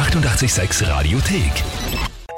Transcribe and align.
886 0.00 0.88
Radiothek. 0.88 1.52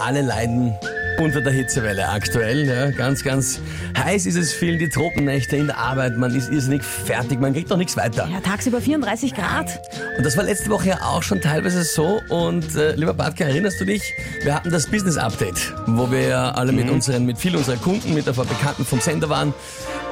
Alle 0.00 0.22
leiden 0.22 0.74
unter 1.20 1.40
der 1.40 1.52
Hitzewelle 1.52 2.08
aktuell. 2.08 2.66
Ja, 2.66 2.90
ganz, 2.90 3.22
ganz 3.22 3.60
heiß 3.96 4.26
ist 4.26 4.34
es 4.34 4.52
viel, 4.52 4.78
die 4.78 4.88
Tropennächte 4.88 5.56
in 5.56 5.68
der 5.68 5.78
Arbeit, 5.78 6.18
man 6.18 6.34
ist 6.34 6.50
irrsinnig 6.50 6.82
fertig, 6.82 7.38
man 7.38 7.52
kriegt 7.52 7.70
noch 7.70 7.76
nichts 7.76 7.96
weiter. 7.96 8.28
Ja, 8.32 8.40
tagsüber 8.40 8.80
34 8.80 9.32
Grad. 9.32 9.80
Und 10.18 10.26
das 10.26 10.36
war 10.36 10.42
letzte 10.42 10.70
Woche 10.70 10.88
ja 10.88 11.02
auch 11.02 11.22
schon 11.22 11.40
teilweise 11.40 11.84
so. 11.84 12.20
Und 12.28 12.74
äh, 12.74 12.96
lieber 12.96 13.14
Bartka, 13.14 13.44
erinnerst 13.44 13.80
du 13.80 13.84
dich? 13.84 14.12
Wir 14.42 14.56
hatten 14.56 14.72
das 14.72 14.88
Business 14.88 15.16
Update, 15.16 15.72
wo 15.86 16.10
wir 16.10 16.22
ja 16.22 16.50
alle 16.50 16.72
mit 16.72 16.90
unseren, 16.90 17.24
mit 17.26 17.38
vielen 17.38 17.56
unserer 17.56 17.76
Kunden, 17.76 18.12
mit 18.12 18.28
ein 18.28 18.34
paar 18.34 18.44
Bekannten 18.44 18.84
vom 18.84 18.98
Sender 18.98 19.28
waren. 19.28 19.54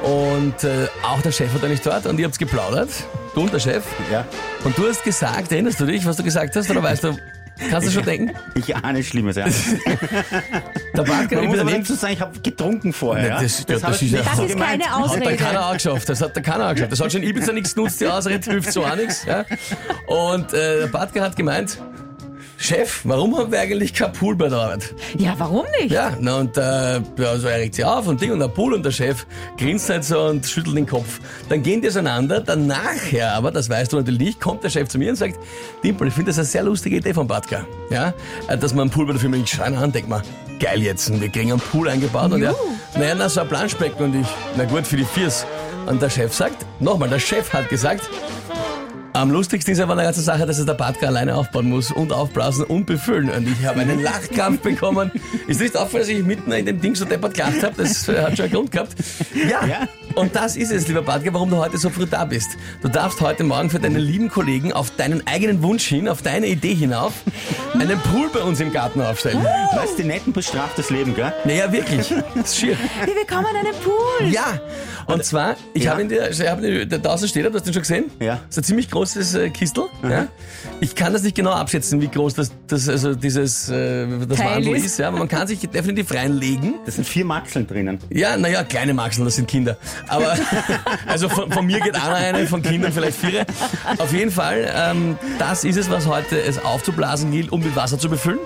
Und 0.03 0.63
äh, 0.63 0.87
auch 1.03 1.21
der 1.21 1.33
Chef 1.33 1.53
war 1.53 1.59
da 1.59 1.67
nicht 1.67 1.85
dort 1.85 2.05
und 2.05 2.17
ihr 2.17 2.27
habt 2.27 2.39
geplaudert. 2.39 2.89
Du 3.35 3.41
und 3.41 3.51
der 3.51 3.59
Chef. 3.59 3.83
Ja. 4.09 4.25
Und 4.63 4.77
du 4.77 4.87
hast 4.87 5.03
gesagt, 5.03 5.51
erinnerst 5.51 5.81
du 5.81 5.85
dich, 5.85 6.05
was 6.05 6.15
du 6.15 6.23
gesagt 6.23 6.55
hast? 6.55 6.69
Oder 6.71 6.81
weißt 6.81 7.03
du, 7.03 7.17
kannst 7.69 7.87
du 7.87 7.91
schon 7.91 8.03
denken? 8.03 8.35
Ich 8.55 8.75
ahne 8.75 9.03
Schlimmes, 9.03 9.35
ja. 9.35 9.45
Der 10.95 11.03
Bartka, 11.03 11.35
Man 11.35 11.43
ich 11.43 11.49
muss 11.49 11.59
aber 11.59 11.69
daneben. 11.69 11.83
dazu 11.83 11.93
sagen, 11.95 12.13
ich 12.13 12.21
habe 12.21 12.39
getrunken 12.39 12.93
vorher. 12.93 13.27
Ja, 13.27 13.35
Ja, 13.37 13.41
das- 13.43 13.65
ja, 13.67 13.75
hab 13.75 13.81
das 13.91 14.01
ich 14.01 14.13
ist 14.13 14.17
ja- 14.17 14.23
Das 14.23 14.37
so 14.37 14.43
ist 14.43 14.51
gemeint. 14.53 14.71
keine 14.81 14.83
Hat 14.85 14.89
der 14.91 15.05
Ausrede. 15.21 15.35
keiner 15.37 15.65
auch 15.67 15.73
geschafft. 15.73 16.09
Das 16.09 16.21
hat 16.21 16.35
der 16.35 16.43
keiner 16.43 16.67
auch 16.67 16.71
geschafft. 16.73 16.91
Das 16.91 16.99
hat 16.99 17.11
schon 17.11 17.23
Ibiza 17.23 17.53
nichts 17.53 17.75
genutzt, 17.75 18.01
die 18.01 18.07
Ausrede 18.07 18.51
hilft 18.51 18.71
so 18.73 18.85
auch 18.85 18.95
nichts. 18.95 19.25
Ja? 19.25 19.45
Und 20.07 20.53
äh, 20.53 20.79
der 20.81 20.87
Bartka 20.87 21.21
hat 21.21 21.35
gemeint, 21.35 21.77
Chef, 22.61 23.01
warum 23.05 23.35
haben 23.35 23.51
wir 23.51 23.59
eigentlich 23.59 23.91
kein 23.91 24.13
Pool 24.13 24.35
bei 24.35 24.47
der 24.47 24.59
Arbeit? 24.59 24.93
Ja, 25.17 25.33
warum 25.39 25.65
nicht? 25.79 25.91
Ja, 25.91 26.15
na 26.19 26.37
und 26.37 26.55
äh, 26.57 26.61
ja, 27.17 27.37
so 27.37 27.47
er 27.47 27.57
regt 27.57 27.73
sich 27.73 27.83
auf 27.83 28.05
und 28.05 28.21
Ding 28.21 28.31
und 28.31 28.39
der 28.39 28.49
Pool 28.49 28.75
und 28.75 28.85
der 28.85 28.91
Chef 28.91 29.25
grinst 29.57 29.89
halt 29.89 30.05
so 30.05 30.21
und 30.21 30.45
schüttelt 30.45 30.77
den 30.77 30.85
Kopf. 30.85 31.19
Dann 31.49 31.63
gehen 31.63 31.81
die 31.81 31.87
auseinander, 31.87 32.39
dann 32.39 32.67
nachher 32.67 33.33
aber, 33.33 33.49
das 33.49 33.67
weißt 33.67 33.91
du 33.91 33.97
natürlich 33.97 34.19
nicht, 34.19 34.39
kommt 34.39 34.63
der 34.63 34.69
Chef 34.69 34.89
zu 34.89 34.99
mir 34.99 35.09
und 35.09 35.15
sagt, 35.15 35.39
Dimpel, 35.83 36.09
ich 36.09 36.13
finde 36.13 36.29
das 36.29 36.37
eine 36.37 36.45
sehr 36.45 36.61
lustige 36.61 36.97
Idee 36.97 37.15
von 37.15 37.25
Bartka. 37.27 37.65
Ja, 37.89 38.13
äh, 38.47 38.55
dass 38.59 38.75
man 38.75 38.81
einen 38.81 38.91
Pool 38.91 39.07
bei 39.07 39.13
der 39.13 39.21
Firma 39.21 39.37
ich 39.37 39.49
schreien 39.49 39.75
an, 39.75 39.91
denk 39.91 40.07
mal, 40.07 40.21
geil 40.59 40.83
jetzt, 40.83 41.19
wir 41.19 41.29
kriegen 41.29 41.51
einen 41.51 41.59
Pool 41.59 41.89
eingebaut 41.89 42.31
und 42.31 42.43
ja, 42.43 42.53
naja, 42.95 43.15
na 43.17 43.27
so 43.27 43.41
ein 43.41 43.47
Planschbecken 43.47 44.05
und 44.05 44.21
ich, 44.21 44.27
na 44.55 44.65
gut, 44.65 44.85
für 44.85 44.97
die 44.97 45.05
Viers. 45.05 45.47
Und 45.87 45.99
der 45.99 46.11
Chef 46.11 46.31
sagt, 46.31 46.63
nochmal, 46.79 47.09
der 47.09 47.17
Chef 47.17 47.51
hat 47.53 47.69
gesagt, 47.69 48.07
am 49.21 49.31
lustigsten 49.31 49.73
ist 49.73 49.79
aber 49.79 49.91
an 49.91 49.97
der 49.99 50.07
ganzen 50.07 50.23
Sache, 50.23 50.45
dass 50.45 50.57
es 50.57 50.65
der 50.65 50.73
Bartka 50.73 51.07
alleine 51.07 51.35
aufbauen 51.35 51.69
muss 51.69 51.91
und 51.91 52.11
aufblasen 52.11 52.65
und 52.65 52.85
befüllen. 52.85 53.29
Und 53.29 53.47
ich 53.47 53.65
habe 53.65 53.81
einen 53.81 54.01
Lachkampf 54.01 54.61
bekommen. 54.63 55.11
Ist 55.47 55.61
nicht 55.61 55.77
aufgefallen, 55.77 56.01
dass 56.03 56.09
ich 56.09 56.23
mitten 56.23 56.51
in 56.51 56.65
dem 56.65 56.81
Ding 56.81 56.95
so 56.95 57.05
deppert 57.05 57.35
gelacht 57.35 57.63
habe? 57.63 57.75
Das 57.77 58.07
hat 58.07 58.35
schon 58.37 58.45
einen 58.45 58.53
Grund 58.53 58.71
gehabt. 58.71 58.95
Ja. 59.35 59.65
Ja. 59.65 59.87
Und 60.15 60.35
das 60.35 60.55
ist 60.55 60.71
es, 60.71 60.87
lieber 60.87 61.01
Bartka, 61.01 61.33
warum 61.33 61.49
du 61.49 61.57
heute 61.57 61.77
so 61.77 61.89
früh 61.89 62.05
da 62.05 62.25
bist. 62.25 62.49
Du 62.81 62.87
darfst 62.89 63.21
heute 63.21 63.43
Morgen 63.43 63.69
für 63.69 63.79
deine 63.79 63.99
lieben 63.99 64.29
Kollegen 64.29 64.73
auf 64.73 64.91
deinen 64.91 65.25
eigenen 65.27 65.61
Wunsch 65.63 65.85
hin, 65.85 66.07
auf 66.07 66.21
deine 66.21 66.47
Idee 66.47 66.73
hinauf, 66.75 67.13
einen 67.73 67.99
Pool 67.99 68.29
bei 68.33 68.41
uns 68.41 68.59
im 68.59 68.71
Garten 68.71 69.01
aufstellen. 69.01 69.43
Weißt 69.75 69.93
du, 69.97 70.01
die 70.03 70.07
Netten 70.07 70.33
bestraft 70.33 70.77
das 70.77 70.89
Leben, 70.89 71.15
gell? 71.15 71.33
Naja, 71.45 71.71
wirklich. 71.71 72.13
Das 72.35 72.45
ist 72.51 72.57
schier. 72.57 72.77
Wir 73.05 73.13
bekommen 73.15 73.47
einen 73.47 73.73
Pool. 73.83 74.27
Ja, 74.29 74.59
und 75.07 75.23
zwar, 75.25 75.55
ich 75.73 75.83
Ja. 75.83 75.91
habe 75.91 76.01
ihn 76.01 76.09
dir, 76.09 76.29
ich 76.29 76.47
habe 76.47 76.67
ihn, 76.67 76.89
da 76.89 76.97
draußen 76.97 77.27
steht 77.27 77.43
er, 77.43 77.49
du 77.51 77.57
hast 77.57 77.65
den 77.65 77.73
schon 77.73 77.81
gesehen? 77.81 78.05
Ja. 78.19 78.35
Das 78.47 78.57
ist 78.57 78.57
ein 78.59 78.63
ziemlich 78.65 78.89
großes 78.91 79.35
äh, 79.35 79.49
Kistel. 79.49 79.85
Ja. 80.03 80.27
Ich 80.79 80.95
kann 80.95 81.13
das 81.13 81.23
nicht 81.23 81.35
genau 81.35 81.51
abschätzen, 81.51 82.01
wie 82.01 82.07
groß 82.07 82.33
das, 82.35 82.51
das 82.67 82.87
also 82.87 83.15
dieses, 83.15 83.69
äh, 83.69 84.05
das 84.27 84.39
Wandel 84.39 84.75
ist. 84.75 84.85
ist. 84.85 84.99
Ja, 84.99 85.07
aber 85.09 85.19
man 85.19 85.27
kann 85.27 85.47
sich 85.47 85.59
definitiv 85.59 86.13
reinlegen. 86.13 86.75
Das 86.85 86.95
sind 86.95 87.07
vier 87.07 87.25
Maxeln 87.25 87.67
drinnen. 87.67 87.99
Ja, 88.09 88.37
naja, 88.37 88.63
kleine 88.63 88.93
Maxeln, 88.93 89.25
das 89.25 89.35
sind 89.35 89.47
Kinder. 89.47 89.77
Aber, 90.07 90.35
also 91.07 91.29
von, 91.29 91.51
von 91.51 91.65
mir 91.65 91.79
geht 91.79 91.95
einer 91.95 92.15
eine, 92.15 92.47
von 92.47 92.61
Kindern 92.61 92.91
vielleicht 92.91 93.17
vier. 93.17 93.45
Auf 93.97 94.13
jeden 94.13 94.31
Fall, 94.31 94.69
ähm, 94.75 95.17
das 95.39 95.63
ist 95.63 95.77
es, 95.77 95.89
was 95.89 96.07
heute 96.07 96.39
es 96.41 96.63
aufzublasen 96.63 97.31
gilt, 97.31 97.51
um 97.51 97.61
mit 97.61 97.75
Wasser 97.75 97.97
zu 97.97 98.09
befüllen. 98.09 98.39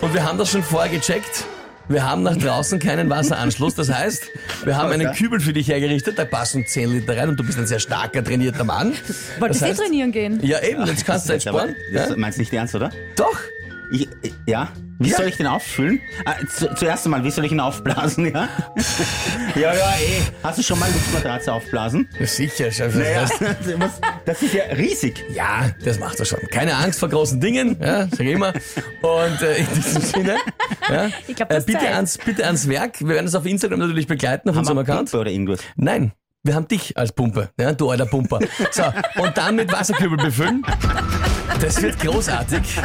Und 0.00 0.14
wir 0.14 0.24
haben 0.24 0.38
das 0.38 0.50
schon 0.50 0.62
vorher 0.62 0.90
gecheckt. 0.90 1.44
Wir 1.90 2.08
haben 2.08 2.22
nach 2.22 2.36
draußen 2.36 2.78
keinen 2.78 3.10
Wasseranschluss. 3.10 3.74
Das 3.74 3.92
heißt, 3.92 4.28
wir 4.64 4.76
haben 4.76 4.92
einen. 4.92 5.12
Kübel 5.12 5.40
für 5.40 5.52
dich 5.52 5.66
hergerichtet, 5.66 6.18
da 6.18 6.24
passen 6.24 6.64
10 6.64 6.92
Liter 6.92 7.16
rein 7.16 7.30
und 7.30 7.36
du 7.36 7.42
bist 7.42 7.58
ein 7.58 7.66
sehr 7.66 7.80
starker, 7.80 8.22
trainierter 8.22 8.62
Mann. 8.62 8.92
Wolltest 9.40 9.62
das 9.62 9.76
du 9.76 9.82
eh 9.82 9.86
trainieren 9.86 10.12
gehen? 10.12 10.38
Ja, 10.40 10.62
eben, 10.62 10.86
jetzt 10.86 11.04
kannst 11.04 11.28
du 11.28 11.32
jetzt 11.32 11.48
sparen. 11.48 11.74
das 11.92 12.10
Ja? 12.10 12.16
meinst 12.16 12.38
du 12.38 12.42
nicht 12.42 12.52
ernst, 12.52 12.76
oder? 12.76 12.90
Doch. 13.16 13.36
Ich, 13.90 14.08
ja? 14.46 14.68
Wie 15.02 15.08
Ja. 15.08 15.16
soll 15.16 15.28
ich 15.28 15.38
den 15.38 15.46
auffüllen? 15.46 15.98
Ah, 16.26 16.34
zu, 16.46 16.74
zuerst 16.74 17.06
einmal, 17.06 17.24
wie 17.24 17.30
soll 17.30 17.46
ich 17.46 17.52
ihn 17.52 17.58
aufblasen, 17.60 18.26
ja? 18.34 18.48
ja, 19.54 19.72
ja, 19.74 19.94
eh. 19.98 20.20
Hast 20.42 20.58
du 20.58 20.62
schon 20.62 20.78
mal 20.78 20.90
Luftmatratze 20.92 21.52
aufblasen? 21.54 22.06
Ja, 22.20 22.26
sicher, 22.26 22.70
Chef. 22.70 22.94
Naja, 22.94 23.22
Das, 23.40 24.00
das, 24.26 24.42
ist 24.42 24.52
ja 24.52 24.64
riesig. 24.76 25.24
ja, 25.34 25.70
das 25.84 25.98
macht 25.98 26.20
er 26.20 26.26
schon. 26.26 26.38
Keine 26.50 26.74
Angst 26.76 27.00
vor 27.00 27.08
großen 27.08 27.40
Dingen, 27.40 27.78
ja, 27.80 28.08
sag 28.08 28.20
ich 28.20 28.32
immer. 28.32 28.52
Und 29.00 29.40
äh, 29.42 29.56
in 29.56 29.66
diesem 29.74 30.02
Sinne, 30.02 30.36
ja, 30.90 31.08
Ich 31.26 31.34
glaub, 31.34 31.50
äh, 31.50 31.54
das 31.54 31.64
bitte, 31.64 31.78
zeigt. 31.78 31.94
ans, 31.94 32.18
bitte 32.18 32.44
ans 32.44 32.68
Werk. 32.68 33.00
Wir 33.00 33.08
werden 33.08 33.24
das 33.26 33.34
auf 33.34 33.46
Instagram 33.46 33.78
natürlich 33.78 34.06
begleiten, 34.06 34.50
auf 34.50 34.54
Haben 34.54 34.60
unserem 34.60 34.78
Account. 34.78 35.10
Pumpe 35.10 35.18
oder 35.22 35.30
irgendwas? 35.30 35.60
Nein, 35.76 36.12
wir 36.42 36.54
haben 36.54 36.68
dich 36.68 36.98
als 36.98 37.12
Pumpe, 37.12 37.48
ja, 37.58 37.72
du 37.72 37.88
alter 37.90 38.04
Pumper. 38.06 38.40
So, 38.70 38.82
und 39.22 39.34
dann 39.38 39.56
mit 39.56 39.72
Wasserkübel 39.72 40.18
befüllen. 40.18 40.62
Das 41.60 41.82
wird 41.82 41.98
großartig. 42.00 42.80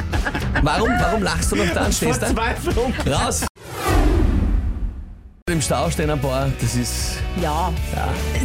Warum, 0.62 0.90
warum 1.00 1.24
lachst 1.24 1.52
du 1.52 1.56
noch 1.56 1.74
da 1.74 1.86
und 1.86 1.94
stehst 1.94 2.22
da? 2.22 2.28
Verzweiflung. 2.28 2.94
Raus! 3.08 3.46
Im 5.50 5.62
Stau 5.62 5.90
stehen 5.90 6.10
ein 6.10 6.20
paar, 6.20 6.50
das 6.60 6.76
ist... 6.76 7.18
Ja. 7.42 7.72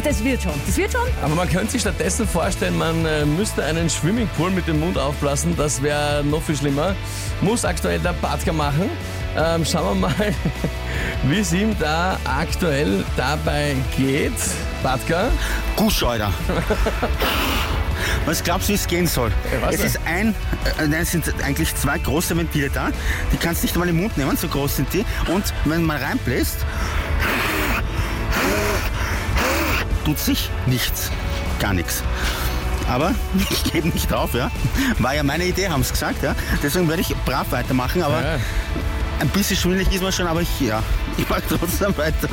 Das 0.03 0.23
wird 0.23 0.41
schon. 0.41 0.53
Das 0.65 0.77
wird 0.77 0.91
schon. 0.91 1.01
Aber 1.21 1.35
man 1.35 1.49
könnte 1.49 1.71
sich 1.71 1.81
stattdessen 1.81 2.27
vorstellen, 2.27 2.77
man 2.77 3.05
äh, 3.05 3.25
müsste 3.25 3.65
einen 3.65 3.89
Swimmingpool 3.89 4.51
mit 4.51 4.67
dem 4.67 4.79
Mund 4.79 4.97
aufblasen, 4.97 5.57
das 5.57 5.81
wäre 5.81 6.23
noch 6.23 6.41
viel 6.43 6.55
schlimmer. 6.55 6.95
Muss 7.41 7.65
aktuell 7.65 7.99
der 7.99 8.13
Badka 8.13 8.53
machen. 8.53 8.89
Ähm, 9.35 9.65
schauen 9.65 9.99
wir 9.99 10.09
mal, 10.09 10.33
wie 11.23 11.39
es 11.39 11.51
ihm 11.51 11.75
da 11.79 12.17
aktuell 12.23 13.03
dabei 13.17 13.75
geht. 13.97 14.31
Badka? 14.83 15.29
Gusch, 15.75 16.03
Alter. 16.03 16.31
Was 18.25 18.43
glaubst 18.43 18.67
du, 18.69 18.73
wie 18.73 18.75
es 18.75 18.87
gehen 18.87 19.07
soll? 19.07 19.31
was 19.61 19.73
es 19.75 19.79
denn? 19.79 19.87
ist 19.87 19.99
ein, 20.05 20.35
äh, 20.79 20.87
nein, 20.87 21.01
es 21.01 21.11
sind 21.11 21.25
eigentlich 21.43 21.75
zwei 21.75 21.97
große 21.97 22.37
Ventile 22.37 22.69
da. 22.69 22.89
Die 23.33 23.37
kannst 23.37 23.61
du 23.63 23.65
nicht 23.65 23.73
einmal 23.75 23.89
im 23.89 23.97
Mund 23.97 24.15
nehmen, 24.17 24.37
so 24.37 24.47
groß 24.47 24.75
sind 24.77 24.93
die. 24.93 25.03
Und 25.27 25.43
wenn 25.65 25.83
man 25.83 25.97
reinbläst, 26.01 26.57
tut 30.05 30.19
sich 30.19 30.49
nichts. 30.67 31.11
Gar 31.59 31.73
nichts. 31.73 32.03
Aber 32.87 33.13
ich 33.49 33.63
gebe 33.71 33.87
nicht 33.89 34.11
auf, 34.13 34.33
ja. 34.33 34.51
War 34.99 35.15
ja 35.15 35.23
meine 35.23 35.45
Idee, 35.45 35.69
haben 35.69 35.83
sie 35.83 35.91
gesagt, 35.91 36.21
ja. 36.23 36.35
Deswegen 36.61 36.87
werde 36.89 37.01
ich 37.01 37.15
brav 37.25 37.51
weitermachen, 37.51 38.03
aber 38.03 38.21
Ja. 38.21 38.39
ein 39.19 39.29
bisschen 39.29 39.57
schwindelig 39.57 39.91
ist 39.93 40.01
man 40.03 40.11
schon, 40.11 40.27
aber 40.27 40.41
ich, 40.41 40.59
ja, 40.61 40.83
ich 41.17 41.27
mache 41.29 41.43
trotzdem 41.47 41.95
weiter. 41.97 42.27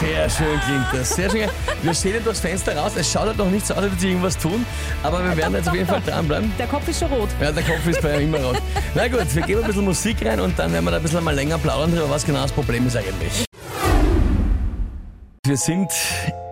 Sehr 0.00 0.30
schön 0.30 0.60
klingt 0.60 0.86
das. 0.92 1.10
Sehr 1.10 1.30
schön. 1.30 1.48
Wir 1.82 1.94
sehen 1.94 2.14
ja 2.14 2.20
durchs 2.20 2.40
Fenster 2.40 2.74
raus. 2.74 2.92
Es 2.96 3.12
schaut 3.12 3.26
halt 3.26 3.36
noch 3.36 3.50
nicht 3.50 3.66
so 3.66 3.74
aus, 3.74 3.80
als 3.80 3.90
würde 3.90 4.00
sie 4.00 4.08
irgendwas 4.08 4.38
tun. 4.38 4.64
Aber 5.02 5.22
wir 5.22 5.36
werden 5.36 5.54
jetzt 5.54 5.68
auf 5.68 5.74
jeden 5.74 5.86
Fall 5.86 6.00
dranbleiben. 6.00 6.50
Der 6.58 6.66
Kopf 6.66 6.88
ist 6.88 7.00
schon 7.00 7.12
rot. 7.12 7.28
Ja, 7.40 7.52
der 7.52 7.62
Kopf 7.62 7.86
ist 7.86 8.00
bei 8.00 8.22
ihm 8.22 8.34
immer 8.34 8.44
rot. 8.46 8.62
Na 8.94 9.08
gut, 9.08 9.34
wir 9.34 9.42
geben 9.42 9.60
ein 9.60 9.66
bisschen 9.66 9.84
Musik 9.84 10.24
rein 10.24 10.40
und 10.40 10.58
dann 10.58 10.72
werden 10.72 10.84
wir 10.86 10.90
da 10.92 10.96
ein 10.96 11.02
bisschen 11.02 11.22
mal 11.22 11.34
länger 11.34 11.58
plaudern 11.58 11.92
drüber, 11.92 12.08
was 12.08 12.24
genau 12.24 12.42
das 12.42 12.52
Problem 12.52 12.86
ist 12.86 12.96
eigentlich. 12.96 13.49
Wir 15.50 15.56
sind 15.56 15.90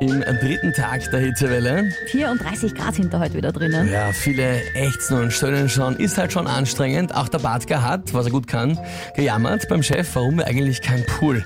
im 0.01 0.25
dritten 0.41 0.73
Tag 0.73 1.09
der 1.13 1.21
Hitzewelle. 1.21 1.89
34 2.07 2.75
Grad 2.75 2.97
sind 2.97 3.15
da 3.15 3.21
heute 3.21 3.35
wieder 3.35 3.53
drinnen. 3.53 3.89
Ja, 3.93 4.11
viele 4.11 4.61
ächzen 4.75 5.21
und 5.21 5.33
stöhnen 5.33 5.69
schon. 5.69 5.95
Ist 5.99 6.19
halt 6.19 6.33
schon 6.33 6.49
anstrengend. 6.49 7.15
Auch 7.15 7.29
der 7.29 7.39
Badka 7.39 7.81
hat, 7.81 8.13
was 8.13 8.27
er 8.27 8.33
gut 8.33 8.49
kann, 8.49 8.77
gejammert 9.15 9.69
beim 9.69 9.85
Chef, 9.85 10.17
warum 10.17 10.39
wir 10.39 10.49
eigentlich 10.49 10.83
keinen 10.83 11.07
Pool 11.07 11.45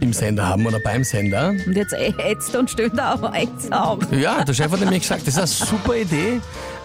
im 0.00 0.12
Sender 0.12 0.48
haben 0.48 0.66
oder 0.66 0.80
beim 0.80 1.04
Sender. 1.04 1.50
Und 1.64 1.76
jetzt 1.76 1.92
ätzt 1.92 2.56
und 2.56 2.68
stöhnt 2.68 2.98
er 2.98 3.04
aber 3.04 3.38
jetzt 3.40 3.72
auch. 3.72 4.00
Ja, 4.10 4.42
der 4.42 4.52
Chef 4.52 4.72
hat 4.72 4.80
nämlich 4.80 5.02
gesagt, 5.02 5.28
das 5.28 5.36
ist 5.36 5.62
eine 5.62 5.70
super 5.70 5.94
Idee. 5.94 6.40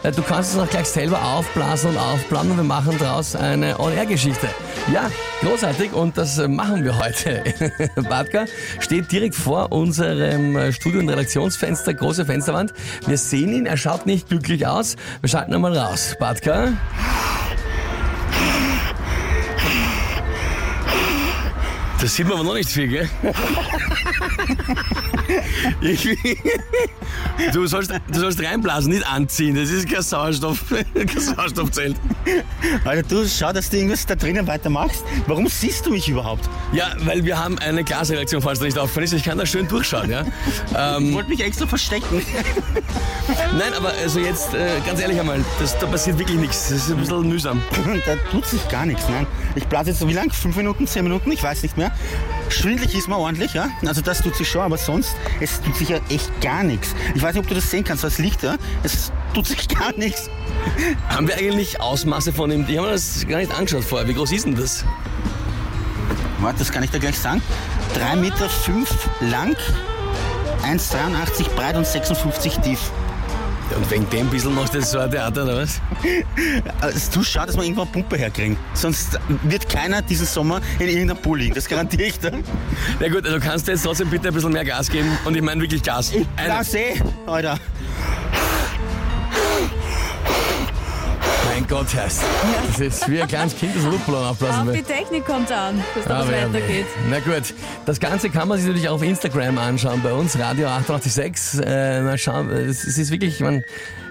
Äh, 0.06 0.12
Du 0.12 0.22
kannst 0.22 0.54
es 0.54 0.60
auch 0.60 0.70
gleich 0.70 0.86
selber 0.86 1.22
aufblasen 1.24 1.92
und 1.92 1.98
aufplanen 1.98 2.52
und 2.52 2.58
wir 2.58 2.64
machen 2.64 2.96
daraus 3.00 3.36
eine 3.36 3.80
On-Air-Geschichte. 3.80 4.48
Ja, 4.94 5.10
großartig 5.42 5.94
und 5.94 6.16
das 6.18 6.38
machen 6.48 6.84
wir 6.84 6.98
heute. 7.00 7.44
Badka 8.08 8.46
steht 8.80 9.12
direkt 9.12 9.34
vor 9.34 9.72
unserem 9.72 10.72
Studio- 10.72 11.00
und 11.00 11.10
Redaktionsfenster, 11.10 11.96
große 11.96 12.26
Fensterwand. 12.26 12.74
Wir 13.08 13.18
sehen 13.18 13.52
ihn, 13.52 13.66
er 13.66 13.78
schaut 13.78 14.06
nicht 14.06 14.30
glücklich 14.30 14.68
aus. 14.68 14.96
Wir 15.22 15.30
schalten 15.30 15.54
einmal 15.56 15.76
raus. 15.76 16.16
Badka. 16.20 16.74
Das 22.00 22.14
sieht 22.14 22.28
man 22.28 22.36
aber 22.38 22.44
noch 22.44 22.54
nicht 22.54 22.70
viel, 22.70 22.88
gell? 22.90 23.10
Ich, 25.82 26.08
du, 27.54 27.66
sollst, 27.68 27.92
du 28.12 28.20
sollst 28.20 28.42
reinblasen, 28.42 28.92
nicht 28.92 29.06
anziehen. 29.08 29.56
Das 29.56 29.70
ist 29.70 29.90
kein 29.90 30.02
Sauerstoff, 30.02 30.64
kein 30.94 31.20
Sauerstoffzelt. 31.20 31.96
Alter, 32.84 33.04
du 33.08 33.28
schau, 33.28 33.52
dass 33.54 33.70
du 33.70 33.78
irgendwas 33.78 34.06
da 34.06 34.16
drinnen 34.16 34.48
weitermachst. 34.48 35.04
Warum 35.28 35.48
siehst 35.48 35.86
du 35.86 35.92
mich 35.92 36.08
überhaupt? 36.10 36.50
Ja, 36.74 36.94
weil 37.00 37.24
wir 37.24 37.38
haben 37.38 37.58
eine 37.60 37.84
Glasreaktion, 37.84 38.42
falls 38.42 38.60
du 38.60 38.66
nicht 38.66 38.78
aufgefallen 38.78 39.06
ist. 39.06 39.14
Ich 39.14 39.24
kann 39.24 39.38
da 39.38 39.46
schön 39.46 39.68
durchschauen, 39.68 40.10
ja. 40.10 40.22
Ich 40.22 40.76
Ähm, 40.78 41.14
wollte 41.14 41.30
mich 41.30 41.42
extra 41.42 41.68
verstecken. 41.68 42.22
nein, 43.58 43.74
aber 43.78 43.92
also 44.02 44.20
jetzt, 44.20 44.54
äh, 44.54 44.80
ganz 44.86 45.00
ehrlich 45.00 45.20
einmal, 45.20 45.44
das, 45.60 45.78
da 45.80 45.88
passiert 45.88 46.20
wirklich 46.20 46.38
nichts. 46.38 46.70
Das 46.70 46.78
ist 46.80 46.90
ein 46.92 46.98
bisschen 46.98 47.28
mühsam. 47.28 47.62
Da 48.06 48.16
tut 48.32 48.46
sich 48.46 48.68
gar 48.70 48.86
nichts, 48.86 49.08
nein. 49.10 49.26
Ich 49.56 49.66
blase 49.68 49.90
jetzt 49.92 50.00
so 50.00 50.08
wie 50.08 50.14
lang? 50.14 50.32
Fünf 50.32 50.56
Minuten, 50.56 50.88
zehn 50.88 51.04
Minuten? 51.04 51.32
Ich 51.32 51.42
weiß 51.42 51.64
nicht 51.64 51.78
mehr. 51.78 51.92
Schwindelig 52.50 52.96
ist 52.96 53.08
mir 53.08 53.18
ordentlich, 53.18 53.54
ja. 53.54 53.70
Also 53.86 54.02
das 54.02 54.22
tut 54.22 54.36
sich 54.36 54.48
schon, 54.48 54.62
aber 54.62 54.78
sonst, 54.78 55.16
es 55.40 55.62
tut 55.62 55.76
sich 55.76 55.90
ja 55.90 55.98
echt 56.10 56.30
gar 56.42 56.64
nichts. 56.64 56.94
Ich 57.16 57.22
weiß 57.26 57.34
nicht, 57.34 57.44
ob 57.44 57.48
du 57.50 57.56
das 57.56 57.70
sehen 57.70 57.84
kannst, 57.84 58.04
was 58.04 58.20
liegt 58.20 58.44
da. 58.44 58.56
Es 58.84 59.12
tut 59.34 59.48
sich 59.48 59.68
gar 59.68 59.94
nichts. 59.98 60.30
Haben 61.10 61.28
wir 61.28 61.36
eigentlich 61.36 61.82
Ausmaße 61.82 62.32
von 62.32 62.50
dem? 62.50 62.68
Die 62.68 62.78
haben 62.78 62.86
wir 62.86 62.92
das 62.92 63.26
gar 63.28 63.38
nicht 63.38 63.52
angeschaut 63.52 63.84
vorher. 63.84 64.08
Wie 64.08 64.14
groß 64.14 64.32
ist 64.32 64.46
denn 64.46 64.56
das? 64.56 64.86
Warte, 66.40 66.60
das 66.60 66.72
kann 66.72 66.84
ich 66.84 66.92
dir 66.92 67.00
gleich 67.00 67.18
sagen. 67.18 67.42
3,5 67.96 68.16
Meter 68.18 68.50
fünf 68.50 69.10
lang, 69.22 69.56
1,83 70.64 71.50
breit 71.56 71.76
und 71.76 71.88
56 71.88 72.60
tief. 72.60 72.92
Und 73.76 73.92
wegen 73.92 74.10
dem 74.10 74.28
bisschen 74.30 74.56
machst 74.56 74.74
du 74.74 74.78
jetzt 74.78 74.92
so 74.92 75.00
ein 75.00 75.12
Theater, 75.12 75.44
oder 75.44 75.58
was? 75.58 75.82
Also, 76.82 77.12
du 77.14 77.24
schau, 77.24 77.46
dass 77.46 77.56
wir 77.56 77.64
irgendwo 77.64 77.82
eine 77.82 77.92
Pumpe 77.92 78.18
herkriegen. 78.18 78.58
Sonst 78.74 79.20
wird 79.44 79.68
keiner 79.68 80.02
diesen 80.02 80.26
Sommer 80.26 80.62
in 80.80 80.88
irgendeinem 80.88 81.22
Pool 81.22 81.40
liegen. 81.40 81.56
Das 81.56 81.68
garantiere 81.68 82.04
ich 82.04 82.20
dir. 82.20 82.32
Na 83.00 83.10
gut, 83.10 83.26
also 83.26 83.40
kannst 83.40 83.68
du 83.68 83.72
jetzt 83.72 83.84
trotzdem 83.84 84.10
bitte 84.10 84.30
ein 84.30 84.34
bisschen 84.34 84.54
mehr 84.54 84.66
Gas 84.66 84.90
geben. 84.90 85.18
Und 85.26 85.36
ich 85.36 85.42
meine 85.42 85.62
wirklich 85.62 85.84
Gas. 85.84 86.14
Ja, 86.38 86.64
seh, 86.64 87.02
Alter. 87.26 87.60
Gott, 91.68 91.88
heißt. 91.96 92.22
Das 92.68 92.80
ist 92.80 93.10
wie 93.10 93.22
ein 93.22 93.28
kleines 93.28 93.56
Kind, 93.58 93.76
das 93.76 93.84
Luftballon 93.84 94.26
aufblasen 94.26 94.62
Auf 94.62 94.68
will. 94.68 94.76
die 94.76 94.84
Technik 94.84 95.26
kommt 95.26 95.52
an, 95.52 95.82
dass 95.96 96.04
da 96.06 96.20
was 96.20 96.28
Aber 96.28 96.38
ja, 96.38 96.48
weitergeht. 96.54 96.86
Na 97.10 97.20
gut, 97.20 97.54
das 97.86 98.00
Ganze 98.00 98.30
kann 98.30 98.48
man 98.48 98.58
sich 98.58 98.68
natürlich 98.68 98.88
auch 98.90 98.96
auf 98.96 99.04
Instagram 99.04 99.58
anschauen 99.58 100.02
bei 100.04 100.14
uns, 100.14 100.38
Radio 100.38 100.68
886. 100.68 101.62
Äh, 101.66 102.02
mal 102.02 102.18
schauen, 102.18 102.50
es 102.52 102.86
es 102.86 102.98
ist 103.00 103.10
wirklich, 103.12 103.40
man, 103.40 103.64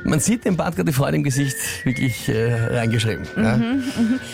man 0.05 0.19
sieht 0.21 0.45
dem 0.45 0.57
Bad 0.57 0.75
gerade 0.75 0.91
die 0.91 0.93
Freude 0.93 1.17
im 1.17 1.23
Gesicht 1.25 1.57
wirklich 1.85 2.29
äh, 2.29 2.53
reingeschrieben. 2.55 3.25
ja. 3.37 3.59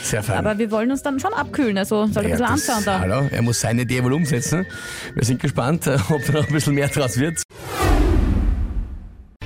Sehr 0.03 0.23
fein. 0.23 0.39
Aber 0.39 0.59
wir 0.59 0.71
wollen 0.71 0.91
uns 0.91 1.03
dann 1.03 1.21
schon 1.21 1.35
abkühlen, 1.35 1.77
also 1.79 2.07
soll 2.07 2.25
ein 2.25 2.31
bisschen 2.31 2.39
das- 2.47 2.69
anschauen 2.71 2.85
da. 2.85 3.01
Hallo, 3.01 3.29
er 3.31 3.43
muss 3.43 3.61
seine 3.61 3.83
Idee 3.83 4.03
wohl 4.03 4.15
umsetzen. 4.15 4.67
Wir 5.15 5.25
sind 5.25 5.41
gespannt, 5.41 5.87
äh, 5.87 5.99
ob 6.09 6.25
da 6.25 6.33
noch 6.33 6.47
ein 6.47 6.53
bisschen 6.53 6.75
mehr 6.75 6.89
draus 6.89 7.19
wird. 7.19 7.43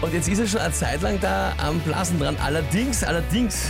Und 0.04 0.12
jetzt 0.12 0.28
ist 0.28 0.38
er 0.38 0.46
schon 0.46 0.60
eine 0.60 0.74
Zeit 0.74 1.00
lang 1.00 1.18
da 1.18 1.54
am 1.56 1.80
Blasen 1.80 2.18
dran. 2.18 2.36
Allerdings, 2.44 3.02
allerdings, 3.02 3.68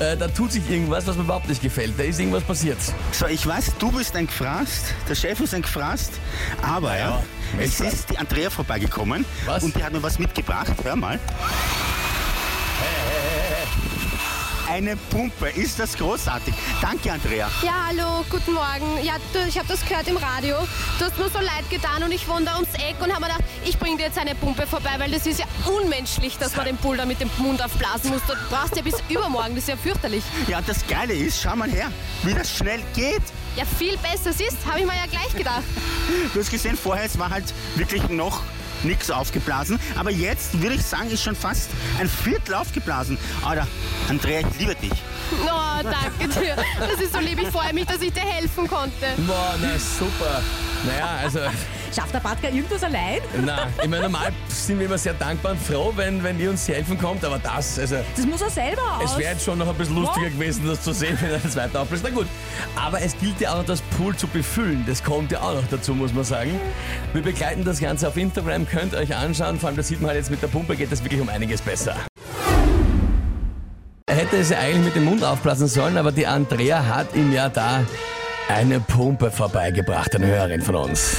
äh, 0.00 0.16
da 0.16 0.26
tut 0.26 0.50
sich 0.50 0.68
irgendwas, 0.68 1.06
was 1.06 1.16
mir 1.16 1.22
überhaupt 1.22 1.48
nicht 1.48 1.62
gefällt. 1.62 1.96
Da 1.96 2.02
ist 2.02 2.18
irgendwas 2.18 2.42
passiert. 2.42 2.78
So, 3.12 3.28
ich 3.28 3.46
weiß, 3.46 3.74
du 3.78 3.92
bist 3.92 4.16
ein 4.16 4.26
Gefraßt, 4.26 4.86
der 5.08 5.14
Chef 5.14 5.38
ist 5.38 5.54
ein 5.54 5.62
Gefraßt, 5.62 6.14
aber 6.62 6.98
ja, 6.98 7.22
es 7.60 7.78
Mensch, 7.78 7.92
ist 7.92 8.10
die 8.10 8.18
Andrea 8.18 8.50
vorbeigekommen 8.50 9.24
Was? 9.46 9.62
und 9.62 9.76
die 9.76 9.84
hat 9.84 9.92
mir 9.92 10.02
was 10.02 10.18
mitgebracht. 10.18 10.72
Hör 10.82 10.96
mal. 10.96 11.20
Eine 14.72 14.96
Pumpe, 14.96 15.50
ist 15.50 15.78
das 15.78 15.98
großartig. 15.98 16.54
Danke, 16.80 17.12
Andrea. 17.12 17.46
Ja, 17.62 17.88
hallo, 17.88 18.24
guten 18.30 18.54
Morgen. 18.54 19.04
Ja, 19.04 19.16
du, 19.34 19.46
ich 19.46 19.58
habe 19.58 19.68
das 19.68 19.86
gehört 19.86 20.08
im 20.08 20.16
Radio. 20.16 20.56
Du 20.98 21.04
hast 21.04 21.18
mir 21.18 21.28
so 21.28 21.40
leid 21.40 21.68
getan 21.68 22.02
und 22.02 22.10
ich 22.10 22.26
wohne 22.26 22.46
da 22.46 22.54
ums 22.54 22.72
Eck 22.76 22.96
und 23.00 23.12
habe 23.12 23.20
mir 23.20 23.32
gedacht, 23.32 23.44
ich 23.66 23.78
bringe 23.78 23.98
dir 23.98 24.04
jetzt 24.04 24.16
eine 24.16 24.34
Pumpe 24.34 24.66
vorbei, 24.66 24.92
weil 24.96 25.10
das 25.10 25.26
ist 25.26 25.40
ja 25.40 25.44
unmenschlich, 25.66 26.38
dass 26.38 26.56
man 26.56 26.64
den 26.64 26.78
Pulver 26.78 27.04
mit 27.04 27.20
dem 27.20 27.28
Mund 27.36 27.62
aufblasen 27.62 28.12
muss. 28.12 28.22
Du 28.26 28.32
brauchst 28.48 28.74
ja 28.74 28.80
bis 28.80 28.94
übermorgen, 29.10 29.54
das 29.56 29.64
ist 29.64 29.68
ja 29.68 29.76
fürchterlich. 29.76 30.24
Ja, 30.48 30.62
das 30.62 30.86
Geile 30.86 31.12
ist, 31.12 31.42
schau 31.42 31.54
mal 31.54 31.70
her, 31.70 31.92
wie 32.22 32.32
das 32.32 32.56
schnell 32.56 32.80
geht. 32.94 33.20
Ja, 33.56 33.66
viel 33.78 33.98
besser 33.98 34.30
es 34.30 34.40
ist, 34.40 34.56
habe 34.64 34.80
ich 34.80 34.86
mir 34.86 34.96
ja 34.96 35.04
gleich 35.04 35.36
gedacht. 35.36 35.64
Du 36.32 36.40
hast 36.40 36.50
gesehen, 36.50 36.78
vorher 36.78 37.04
es 37.04 37.18
war 37.18 37.28
halt 37.28 37.44
wirklich 37.76 38.08
noch 38.08 38.40
nichts 38.84 39.10
aufgeblasen, 39.10 39.78
aber 39.96 40.10
jetzt 40.10 40.60
würde 40.60 40.74
ich 40.76 40.82
sagen, 40.82 41.10
ist 41.10 41.22
schon 41.22 41.36
fast 41.36 41.70
ein 41.98 42.08
Viertel 42.08 42.54
aufgeblasen. 42.54 43.18
Alter, 43.44 43.66
Andrea, 44.08 44.40
ich 44.40 44.58
liebe 44.58 44.74
dich. 44.74 44.92
Oh, 45.44 45.82
danke 45.82 46.28
dir. 46.40 46.56
Das 46.78 47.00
ist 47.00 47.12
so 47.12 47.20
lieb. 47.20 47.40
Ich 47.40 47.48
freue 47.48 47.72
mich, 47.72 47.86
dass 47.86 48.00
ich 48.00 48.12
dir 48.12 48.20
helfen 48.20 48.66
konnte. 48.66 49.06
Boah, 49.26 49.54
na 49.60 49.78
super. 49.78 50.42
Naja, 50.86 51.16
also, 51.22 51.40
Schafft 51.94 52.14
der 52.14 52.20
Badger 52.20 52.48
irgendwas 52.50 52.82
allein? 52.82 53.20
na, 53.44 53.68
ich 53.82 53.88
meine, 53.88 54.04
normal 54.04 54.32
sind 54.48 54.78
wir 54.78 54.86
immer 54.86 54.96
sehr 54.96 55.12
dankbar 55.14 55.52
und 55.52 55.60
froh, 55.60 55.92
wenn, 55.94 56.22
wenn 56.24 56.40
ihr 56.40 56.50
uns 56.50 56.66
helfen 56.66 56.98
kommt, 56.98 57.24
aber 57.24 57.38
das, 57.38 57.78
also, 57.78 57.96
Das 58.16 58.24
muss 58.24 58.40
er 58.40 58.50
selber 58.50 58.82
aus. 58.98 59.12
es 59.12 59.18
wäre 59.18 59.32
jetzt 59.32 59.44
schon 59.44 59.58
noch 59.58 59.68
ein 59.68 59.74
bisschen 59.74 59.96
lustiger 59.96 60.30
gewesen, 60.30 60.66
das 60.66 60.80
zu 60.82 60.92
sehen, 60.92 61.18
wenn 61.20 61.30
er 61.32 61.38
das 61.38 61.54
weiter 61.54 61.80
aufbläst. 61.82 62.04
Na 62.04 62.10
gut, 62.10 62.26
aber 62.76 63.02
es 63.02 63.16
gilt 63.18 63.40
ja 63.40 63.54
auch, 63.54 63.64
das 63.64 63.82
Pool 63.96 64.16
zu 64.16 64.26
befüllen. 64.26 64.84
Das 64.86 65.04
kommt 65.04 65.32
ja 65.32 65.40
auch 65.40 65.54
noch 65.54 65.68
dazu, 65.70 65.94
muss 65.94 66.14
man 66.14 66.24
sagen. 66.24 66.58
Wir 67.12 67.22
begleiten 67.22 67.64
das 67.64 67.78
Ganze 67.80 68.08
auf 68.08 68.16
Instagram, 68.16 68.66
könnt 68.66 68.94
ihr 68.94 68.98
euch 68.98 69.14
anschauen. 69.14 69.58
Vor 69.58 69.68
allem, 69.68 69.76
da 69.76 69.82
sieht 69.82 70.00
man 70.00 70.10
halt 70.10 70.18
jetzt 70.18 70.30
mit 70.30 70.40
der 70.42 70.48
Pumpe 70.48 70.76
geht 70.76 70.90
das 70.90 71.04
wirklich 71.04 71.20
um 71.20 71.28
einiges 71.28 71.60
besser. 71.60 71.96
Er 74.06 74.16
hätte 74.16 74.36
es 74.36 74.50
ja 74.50 74.58
eigentlich 74.58 74.86
mit 74.86 74.96
dem 74.96 75.04
Mund 75.04 75.22
aufblasen 75.24 75.68
sollen, 75.68 75.96
aber 75.96 76.12
die 76.12 76.26
Andrea 76.26 76.84
hat 76.86 77.14
ihm 77.14 77.32
ja 77.32 77.48
da 77.48 77.84
eine 78.48 78.80
Pumpe 78.80 79.30
vorbeigebracht, 79.30 80.14
eine 80.16 80.26
Hörerin 80.26 80.60
von 80.60 80.74
uns. 80.74 81.16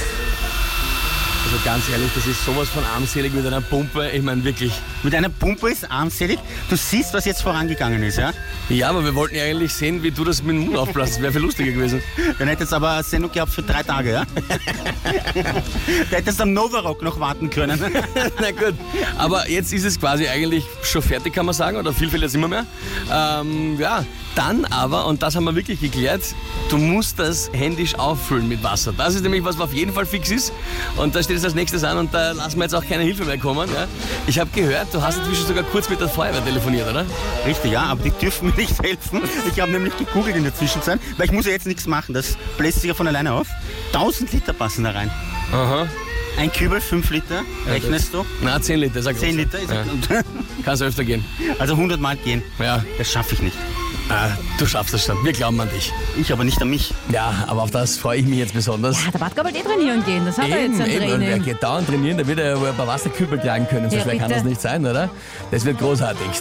Also 1.44 1.58
ganz 1.62 1.88
ehrlich, 1.90 2.10
das 2.14 2.26
ist 2.26 2.42
sowas 2.44 2.70
von 2.70 2.82
armselig 2.84 3.34
mit 3.34 3.46
einer 3.46 3.60
Pumpe. 3.60 4.10
Ich 4.10 4.22
meine 4.22 4.42
wirklich. 4.44 4.72
Mit 5.02 5.14
einer 5.14 5.28
Pumpe 5.28 5.70
ist 5.70 5.90
armselig. 5.90 6.38
Du 6.70 6.76
siehst, 6.76 7.12
was 7.12 7.26
jetzt 7.26 7.42
vorangegangen 7.42 8.02
ist, 8.02 8.16
ja? 8.16 8.32
Ja, 8.70 8.88
aber 8.88 9.04
wir 9.04 9.14
wollten 9.14 9.36
ja 9.36 9.44
eigentlich 9.44 9.74
sehen, 9.74 10.02
wie 10.02 10.10
du 10.10 10.24
das 10.24 10.42
mit 10.42 10.56
dem 10.56 10.64
Mund 10.64 10.78
aufblasst. 10.78 11.16
Das 11.16 11.22
wäre 11.22 11.32
viel 11.32 11.42
lustiger 11.42 11.72
gewesen. 11.72 12.02
Dann 12.38 12.48
hättest 12.48 12.72
du 12.72 12.76
aber 12.76 13.02
Sendung 13.02 13.30
gehabt 13.30 13.52
für 13.52 13.62
drei 13.62 13.82
Tage, 13.82 14.12
ja? 14.12 14.24
da 16.10 16.16
hättest 16.16 16.38
du 16.38 16.44
am 16.44 16.54
Novarock 16.54 17.02
noch 17.02 17.20
warten 17.20 17.50
können. 17.50 17.78
Na 18.40 18.50
gut. 18.50 18.74
Aber 19.18 19.48
jetzt 19.48 19.72
ist 19.74 19.84
es 19.84 20.00
quasi 20.00 20.26
eigentlich 20.26 20.64
schon 20.82 21.02
fertig, 21.02 21.34
kann 21.34 21.44
man 21.44 21.54
sagen, 21.54 21.76
oder 21.76 21.92
viel, 21.92 22.08
viel 22.08 22.22
jetzt 22.22 22.34
immer 22.34 22.48
mehr. 22.48 22.64
Ähm, 23.12 23.78
ja, 23.78 24.02
dann 24.34 24.64
aber, 24.64 25.06
und 25.06 25.22
das 25.22 25.36
haben 25.36 25.44
wir 25.44 25.54
wirklich 25.54 25.80
geklärt, 25.80 26.22
du 26.70 26.78
musst 26.78 27.18
das 27.18 27.50
händisch 27.52 27.94
auffüllen 27.96 28.48
mit 28.48 28.62
Wasser. 28.62 28.94
Das 28.96 29.14
ist 29.14 29.22
nämlich 29.22 29.44
was, 29.44 29.58
was 29.58 29.64
auf 29.64 29.74
jeden 29.74 29.92
Fall 29.92 30.06
fix 30.06 30.30
ist. 30.30 30.52
Und 30.96 31.14
da 31.14 31.22
steht 31.22 31.33
es 31.36 31.44
als 31.44 31.54
nächstes 31.54 31.84
an 31.84 31.98
und 31.98 32.14
da 32.14 32.32
lassen 32.32 32.56
wir 32.56 32.64
jetzt 32.64 32.74
auch 32.74 32.84
keine 32.84 33.02
Hilfe 33.02 33.24
mehr 33.24 33.38
kommen. 33.38 33.68
Ja. 33.72 33.86
Ich 34.26 34.38
habe 34.38 34.50
gehört, 34.54 34.92
du 34.92 35.02
hast 35.02 35.18
inzwischen 35.18 35.46
sogar 35.46 35.64
kurz 35.64 35.88
mit 35.88 36.00
der 36.00 36.08
Feuerwehr 36.08 36.44
telefoniert, 36.44 36.88
oder? 36.88 37.04
Richtig, 37.46 37.72
ja, 37.72 37.82
aber 37.82 38.02
die 38.02 38.10
dürfen 38.10 38.48
mir 38.48 38.54
nicht 38.54 38.82
helfen. 38.82 39.22
Ich 39.52 39.60
habe 39.60 39.72
nämlich 39.72 39.96
gegoogelt 39.96 40.36
in 40.36 40.44
der 40.44 40.54
Zwischenzeit, 40.54 41.00
weil 41.16 41.26
ich 41.26 41.32
muss 41.32 41.46
ja 41.46 41.52
jetzt 41.52 41.66
nichts 41.66 41.86
machen. 41.86 42.14
Das 42.14 42.36
bläst 42.56 42.80
sich 42.80 42.88
ja 42.88 42.94
von 42.94 43.06
alleine 43.06 43.32
auf. 43.32 43.46
1000 43.92 44.32
Liter 44.32 44.52
passen 44.52 44.84
da 44.84 44.90
rein. 44.90 45.10
Aha. 45.52 45.86
Ein 46.36 46.52
Kübel, 46.52 46.80
5 46.80 47.10
Liter, 47.10 47.42
rechnest 47.68 48.12
du? 48.12 48.26
Na, 48.42 48.60
10 48.60 48.80
Liter, 48.80 49.02
sag 49.02 49.16
10 49.16 49.36
Liter 49.36 49.58
ist 49.60 49.70
ja. 49.70 49.84
Kannst 50.64 50.82
öfter 50.82 51.04
gehen. 51.04 51.24
Also 51.60 51.74
100 51.74 52.00
Mal 52.00 52.16
gehen. 52.16 52.42
Ja, 52.58 52.84
Das 52.98 53.12
schaffe 53.12 53.34
ich 53.34 53.42
nicht. 53.42 53.56
Ah, 54.10 54.28
du 54.58 54.66
schaffst 54.66 54.94
das 54.94 55.04
schon. 55.04 55.22
Wir 55.24 55.32
glauben 55.32 55.60
an 55.60 55.68
dich. 55.70 55.92
Ich 56.20 56.32
aber 56.32 56.44
nicht 56.44 56.60
an 56.62 56.70
mich. 56.70 56.92
Ja, 57.10 57.44
aber 57.46 57.62
auf 57.62 57.70
das 57.70 57.96
freue 57.96 58.18
ich 58.20 58.26
mich 58.26 58.38
jetzt 58.38 58.54
besonders. 58.54 58.98
Ja, 59.04 59.10
der 59.28 59.44
wollte 59.44 59.58
eh 59.58 59.62
trainieren 59.62 60.04
gehen. 60.04 60.24
Das 60.24 60.38
hat 60.38 60.48
er 60.48 60.62
jetzt 60.62 60.80
ein 60.80 60.90
eben. 60.90 61.04
Und 61.12 61.20
wer 61.20 61.28
Training. 61.28 61.42
geht 61.44 61.62
dauernd 61.62 61.88
trainieren, 61.88 62.16
der 62.16 62.26
wird 62.26 62.38
ja 62.38 62.60
wohl 62.60 62.68
ein 62.68 62.76
paar 62.76 62.86
Wasserkübel 62.86 63.38
tragen 63.38 63.66
können. 63.68 63.90
So 63.90 63.96
Ja, 63.96 64.02
schwer 64.02 64.16
kann 64.18 64.28
bitte. 64.28 64.40
das 64.40 64.48
nicht 64.48 64.60
sein, 64.60 64.84
oder? 64.86 65.10
Das 65.50 65.64
wird 65.64 65.78
großartig. 65.78 66.40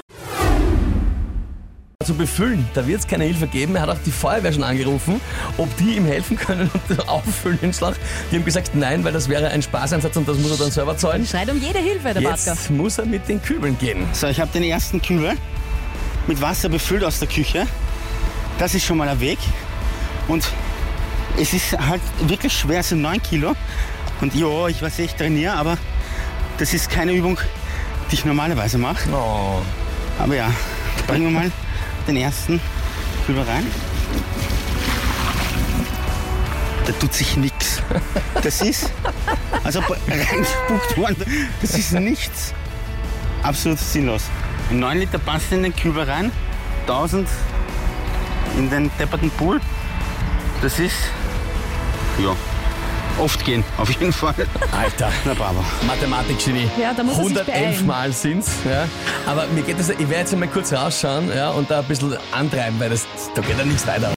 Zu 2.04 2.16
befüllen, 2.16 2.68
da 2.74 2.86
wird 2.86 3.00
es 3.00 3.08
keine 3.08 3.24
Hilfe 3.24 3.48
geben. 3.48 3.78
Er 3.78 3.84
hat 3.84 3.90
auch 3.90 3.98
die 4.06 4.12
Feuerwehr 4.12 4.52
schon 4.52 4.64
angerufen, 4.64 5.22
ob 5.58 5.74
die 5.78 5.96
ihm 5.96 6.06
helfen 6.06 6.36
können 6.36 6.70
und 6.90 7.00
auffüllen 7.08 7.58
den 7.62 7.72
Schlauch. 7.74 7.94
Die 8.30 8.36
haben 8.36 8.44
gesagt, 8.44 8.72
nein, 8.76 9.06
weil 9.06 9.14
das 9.14 9.30
wäre 9.30 9.48
ein 9.48 9.62
Spaßeinsatz 9.62 10.18
und 10.18 10.28
das 10.28 10.38
muss 10.38 10.52
er 10.52 10.58
dann 10.58 10.72
selber 10.72 10.98
zahlen. 10.98 11.26
Schreit 11.26 11.50
um 11.50 11.58
jede 11.62 11.80
Hilfe, 11.80 12.14
der 12.14 12.20
Badger. 12.20 12.52
Jetzt 12.56 12.70
muss 12.72 12.98
er 12.98 13.06
mit 13.06 13.30
den 13.30 13.42
Kübeln 13.42 13.78
gehen. 13.80 14.06
So, 14.12 14.28
ich 14.28 14.38
habe 14.42 14.52
den 14.54 14.64
ersten 14.64 15.02
Kübel 15.02 15.38
mit 16.28 16.42
Wasser 16.42 16.70
befüllt 16.70 17.04
aus 17.04 17.20
der 17.20 17.28
Küche. 17.28 17.68
Das 18.60 18.74
ist 18.74 18.86
schon 18.86 18.98
mal 18.98 19.10
ein 19.10 19.20
Weg. 19.20 19.40
Und 20.28 20.48
es 21.38 21.54
ist 21.54 21.78
halt 21.78 22.02
wirklich 22.22 22.54
schwer, 22.54 22.80
es 22.80 22.90
sind 22.90 23.02
9 23.02 23.22
Kilo. 23.22 23.56
Und 24.22 24.36
ja, 24.36 24.68
ich 24.68 24.82
weiß, 24.82 25.00
ich 25.00 25.16
trainiere, 25.16 25.54
aber 25.54 25.78
das 26.58 26.74
ist 26.74 26.90
keine 26.90 27.14
Übung, 27.14 27.40
die 28.10 28.16
ich 28.16 28.26
normalerweise 28.26 28.78
mache. 28.78 29.10
Oh. 29.12 29.62
Aber 30.20 30.36
ja, 30.36 30.52
bringen 31.08 31.26
wir 31.26 31.40
mal 31.40 31.52
den 32.08 32.18
ersten 32.18 32.62
Kübel 33.26 33.44
rein. 33.44 33.66
Da 36.86 36.92
tut 36.94 37.14
sich 37.14 37.38
nichts. 37.38 37.82
Das 38.42 38.62
ist, 38.62 38.92
also 39.64 39.80
reingespuckt 40.08 40.98
worden, 40.98 41.50
das 41.62 41.72
ist 41.72 41.94
nichts. 41.94 42.54
Absolut 43.42 43.80
sinnlos. 43.80 44.24
9 44.74 45.00
Liter 45.00 45.20
passt 45.20 45.52
in 45.52 45.64
den 45.64 45.76
Kübel 45.76 46.04
rein, 46.04 46.32
1000 46.82 47.28
in 48.58 48.70
den 48.70 48.92
depperten 49.00 49.30
Pool. 49.32 49.62
Das 50.62 50.80
ist, 50.80 50.96
ja, 52.18 52.36
oft 53.20 53.44
gehen, 53.46 53.64
auf 53.78 53.90
jeden 53.90 54.14
Fall. 54.14 54.34
Alter. 54.72 55.12
Na 55.26 55.34
bravo. 55.34 55.64
Mathematik-Genie. 55.86 56.70
Ja, 56.80 56.94
da 56.94 57.04
muss 57.04 57.18
er 57.18 57.24
sich 57.26 57.38
111 57.38 57.46
beeilen. 57.46 57.88
Mal 57.88 58.12
sind's. 58.14 58.52
Ja. 58.66 58.88
Aber 59.26 59.46
mir 59.48 59.62
geht 59.62 59.80
das, 59.80 59.90
ich 59.90 60.00
werde 60.00 60.16
jetzt 60.16 60.34
einmal 60.34 60.50
kurz 60.50 60.74
rausschauen 60.74 61.30
ja, 61.36 61.52
und 61.52 61.70
da 61.70 61.80
ein 61.80 61.86
bisschen 61.86 62.18
antreiben, 62.32 62.80
weil 62.80 62.90
das, 62.90 63.06
da 63.36 63.42
geht 63.42 63.58
ja 63.58 63.66
nichts 63.66 63.86
weiter. 63.86 64.14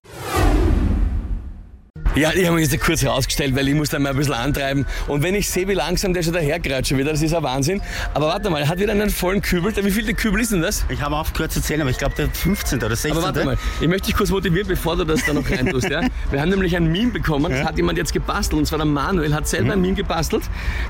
Ja, 2.16 2.32
ich 2.32 2.46
habe 2.46 2.56
mich 2.56 2.72
jetzt 2.72 2.82
kurz 2.82 3.04
rausgestellt, 3.04 3.54
weil 3.54 3.68
ich 3.68 3.74
muss 3.74 3.90
da 3.90 3.98
mal 3.98 4.08
ein 4.08 4.16
bisschen 4.16 4.32
antreiben. 4.32 4.86
Und 5.06 5.22
wenn 5.22 5.34
ich 5.34 5.50
sehe, 5.50 5.68
wie 5.68 5.74
langsam 5.74 6.14
der 6.14 6.22
schon 6.22 6.32
dahergreift 6.32 6.88
schon 6.88 6.96
wieder, 6.96 7.10
das 7.10 7.20
ist 7.20 7.34
ein 7.34 7.42
Wahnsinn. 7.42 7.82
Aber 8.14 8.28
warte 8.28 8.48
mal, 8.48 8.62
er 8.62 8.68
hat 8.68 8.78
wieder 8.78 8.92
einen 8.92 9.10
vollen 9.10 9.42
Kübel. 9.42 9.70
Wie 9.84 9.90
viel 9.90 10.04
der 10.06 10.14
Kübel 10.14 10.40
ist 10.40 10.50
denn 10.50 10.62
das? 10.62 10.86
Ich 10.88 11.02
habe 11.02 11.14
aufgehört 11.14 11.52
zu 11.52 11.60
zählen, 11.60 11.82
aber 11.82 11.90
ich 11.90 11.98
glaube 11.98 12.14
der 12.16 12.30
15. 12.30 12.78
oder 12.78 12.96
16. 12.96 13.12
Aber 13.12 13.22
warte 13.22 13.44
mal, 13.44 13.58
ich 13.82 13.88
möchte 13.88 14.06
dich 14.06 14.16
kurz 14.16 14.30
motivieren, 14.30 14.66
bevor 14.66 14.96
du 14.96 15.04
das 15.04 15.26
da 15.26 15.34
noch 15.34 15.48
reintust. 15.50 15.90
Ja? 15.90 16.08
Wir 16.30 16.40
haben 16.40 16.48
nämlich 16.48 16.74
ein 16.74 16.90
Meme 16.90 17.12
bekommen, 17.12 17.52
das 17.52 17.66
hat 17.66 17.76
jemand 17.76 17.98
jetzt 17.98 18.14
gebastelt, 18.14 18.60
und 18.60 18.66
zwar 18.66 18.78
der 18.78 18.86
Manuel 18.86 19.34
hat 19.34 19.46
selber 19.46 19.74
ein 19.74 19.82
Meme 19.82 19.96
gebastelt. 19.96 20.44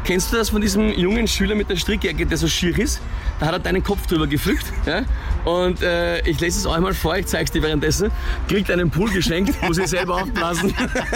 Kennst 0.04 0.32
du 0.32 0.36
das 0.36 0.50
von 0.50 0.60
diesem 0.60 0.92
jungen 0.92 1.26
Schüler 1.26 1.56
mit 1.56 1.68
der 1.68 1.76
Strickjacke, 1.76 2.24
der 2.24 2.38
so 2.38 2.46
schier 2.46 2.78
ist? 2.78 3.00
Da 3.40 3.46
hat 3.46 3.52
er 3.52 3.58
deinen 3.58 3.82
Kopf 3.82 4.06
drüber 4.06 4.28
gepflückt. 4.28 4.66
Ja? 4.86 5.02
Und 5.44 5.82
äh, 5.82 6.20
ich 6.20 6.38
lese 6.38 6.60
es 6.60 6.66
euch 6.66 6.78
mal 6.78 6.94
vor, 6.94 7.16
ich 7.16 7.26
zeige 7.26 7.44
es 7.44 7.50
dir 7.50 7.62
währenddessen. 7.62 8.12
Kriegt 8.48 8.70
einen 8.70 8.90
Pool 8.90 9.10
geschenkt, 9.10 9.60
muss 9.66 9.78
ich 9.78 9.88
selber 9.88 10.22
aufblasen. 10.22 10.72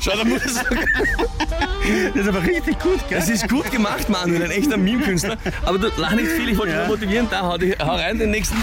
Schau, 0.00 0.16
da 0.16 0.24
muss 0.24 0.42
Das 0.42 2.22
ist 2.22 2.28
aber 2.28 2.42
richtig 2.42 2.78
gut, 2.78 3.00
gell? 3.08 3.18
Das 3.18 3.28
ist 3.28 3.48
gut 3.48 3.70
gemacht, 3.70 4.08
Manuel, 4.08 4.44
ein 4.44 4.50
echter 4.50 4.76
Meme-Künstler. 4.76 5.36
Aber 5.64 5.78
du 5.78 5.88
lach 5.96 6.12
nicht 6.12 6.28
viel, 6.28 6.48
ich 6.50 6.58
wollte 6.58 6.72
dich 6.72 6.80
Ja. 6.80 6.86
nur 6.86 6.96
motivieren. 6.96 7.26
Da, 7.30 7.42
hau, 7.42 7.58
dich, 7.58 7.74
hau 7.80 7.94
rein 7.96 8.18
den 8.18 8.30
nächsten. 8.30 8.56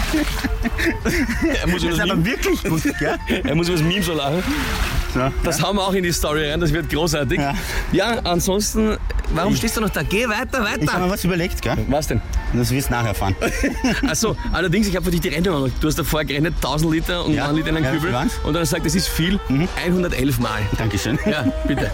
er 1.60 1.66
muss 1.68 1.82
über 1.82 1.90
Das 1.92 1.98
ist 1.98 2.00
aber 2.10 2.16
Meme, 2.16 2.24
wirklich 2.26 2.62
gut, 2.64 2.82
gell? 2.98 3.18
er 3.44 3.54
muss 3.54 3.68
über 3.68 3.76
das 3.78 3.86
Meme 3.86 4.02
so 4.02 4.14
lachen. 4.14 4.42
So, 5.12 5.20
Das 5.44 5.60
hauen 5.62 5.76
wir 5.76 5.82
auch 5.82 5.92
in 5.92 6.04
die 6.04 6.12
Story 6.12 6.50
rein, 6.50 6.60
das 6.60 6.72
wird 6.72 6.88
großartig. 6.88 7.38
Ja. 7.40 7.54
Ja, 7.92 8.18
ansonsten, 8.24 8.96
warum 9.34 9.54
stehst 9.56 9.76
du 9.76 9.80
noch 9.80 9.90
da? 9.90 10.02
Geh 10.02 10.28
weiter, 10.28 10.46
Ich 10.52 10.56
habe 10.58 10.78
mir 10.80 10.86
weiter. 10.86 11.10
was 11.10 11.24
überlegt, 11.24 11.60
gell? 11.62 11.76
Was 11.88 12.06
denn? 12.06 12.22
Das 12.52 12.70
wirst 12.72 12.88
du 12.88 12.92
nachher 12.92 13.08
erfahren. 13.08 13.36
Achso, 14.08 14.36
allerdings, 14.52 14.88
ich 14.88 14.96
habe 14.96 15.04
für 15.04 15.10
dich 15.12 15.20
die 15.20 15.28
Rechnung 15.28 15.62
gemacht. 15.62 15.72
Du 15.80 15.86
hast 15.88 15.98
davor 15.98 16.24
gerechnet, 16.24 16.54
1000 16.56 16.92
Liter 16.92 17.24
und 17.24 17.34
Ja. 17.34 17.46
1 17.48 17.56
Liter 17.56 17.68
in 17.70 17.76
einen 17.76 17.84
Ja, 17.84 17.92
Kübel. 17.92 18.14
Und 18.44 18.54
dann 18.54 18.64
sagt, 18.64 18.84
das 18.86 18.94
ist 18.94 19.08
viel. 19.08 19.38
111 19.84 20.38
Mal. 20.40 20.60
Dankeschön. 20.76 21.18
Ja, 21.26 21.44
bitte. 21.66 21.92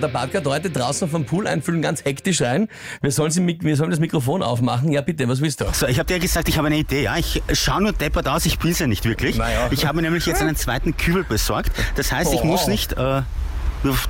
Der 0.00 0.08
Badger 0.08 0.40
hat 0.40 0.46
heute 0.46 0.70
draußen 0.70 1.08
vom 1.08 1.24
Pool 1.24 1.46
einfüllen, 1.46 1.80
ganz 1.80 2.04
hektisch 2.04 2.42
rein. 2.42 2.68
Wir 3.00 3.10
sollen, 3.10 3.30
sie, 3.30 3.44
wir 3.46 3.76
sollen 3.76 3.90
das 3.90 4.00
Mikrofon 4.00 4.42
aufmachen. 4.42 4.92
Ja, 4.92 5.00
bitte, 5.00 5.26
was 5.28 5.40
willst 5.40 5.60
du? 5.60 5.66
So, 5.72 5.86
ich 5.86 5.98
habe 5.98 6.06
dir 6.12 6.18
gesagt, 6.18 6.48
ich 6.48 6.58
habe 6.58 6.66
eine 6.66 6.76
Idee. 6.76 7.04
Ja? 7.04 7.16
Ich 7.16 7.42
schaue 7.52 7.82
nur 7.82 7.92
deppert 7.92 8.28
aus, 8.28 8.44
ich 8.44 8.58
bin's 8.58 8.78
ja 8.80 8.86
nicht 8.86 9.04
wirklich. 9.04 9.36
Naja. 9.36 9.68
Ich 9.70 9.86
habe 9.86 10.02
nämlich 10.02 10.26
jetzt 10.26 10.42
einen 10.42 10.56
zweiten 10.56 10.96
Kübel 10.96 11.24
besorgt. 11.24 11.70
Das 11.96 12.12
heißt, 12.12 12.32
ich 12.34 12.40
Oh. 12.40 12.44
muss 12.44 12.66
nicht... 12.66 12.92
Äh, 12.94 13.22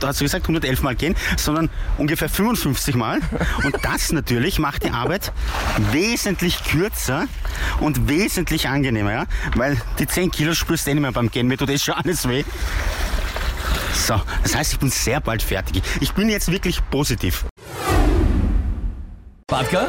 da 0.00 0.09
hast 0.09 0.21
du 0.21 0.25
gesagt, 0.25 0.45
111 0.45 0.83
Mal 0.83 0.95
gehen, 0.95 1.14
sondern 1.37 1.71
ungefähr 1.99 2.28
55 2.28 2.95
Mal. 2.95 3.21
Und 3.64 3.76
das 3.83 4.12
natürlich 4.12 4.59
macht 4.59 4.85
die 4.85 4.90
Arbeit 4.90 5.33
wesentlich 5.93 6.62
kürzer 6.64 7.26
und 7.81 8.09
wesentlich 8.09 8.69
angenehmer, 8.69 9.12
ja? 9.12 9.26
Weil 9.57 9.76
die 9.99 10.07
10 10.07 10.31
Kilo 10.31 10.54
spürst 10.54 10.87
du 10.87 10.90
eh 10.90 10.95
nicht 10.95 11.02
mehr 11.02 11.12
beim 11.12 11.31
Gehen, 11.31 11.47
mir 11.47 11.59
tut 11.59 11.71
eh 11.71 11.78
schon 11.78 11.95
alles 11.95 12.28
weh. 12.28 12.45
So, 13.95 14.21
das 14.43 14.54
heißt, 14.54 14.73
ich 14.75 14.78
bin 14.78 14.90
sehr 14.90 15.21
bald 15.21 15.43
fertig. 15.43 15.83
Ich 16.00 16.12
bin 16.12 16.28
jetzt 16.28 16.50
wirklich 16.50 16.81
positiv. 16.90 17.45
Badger? 19.47 19.88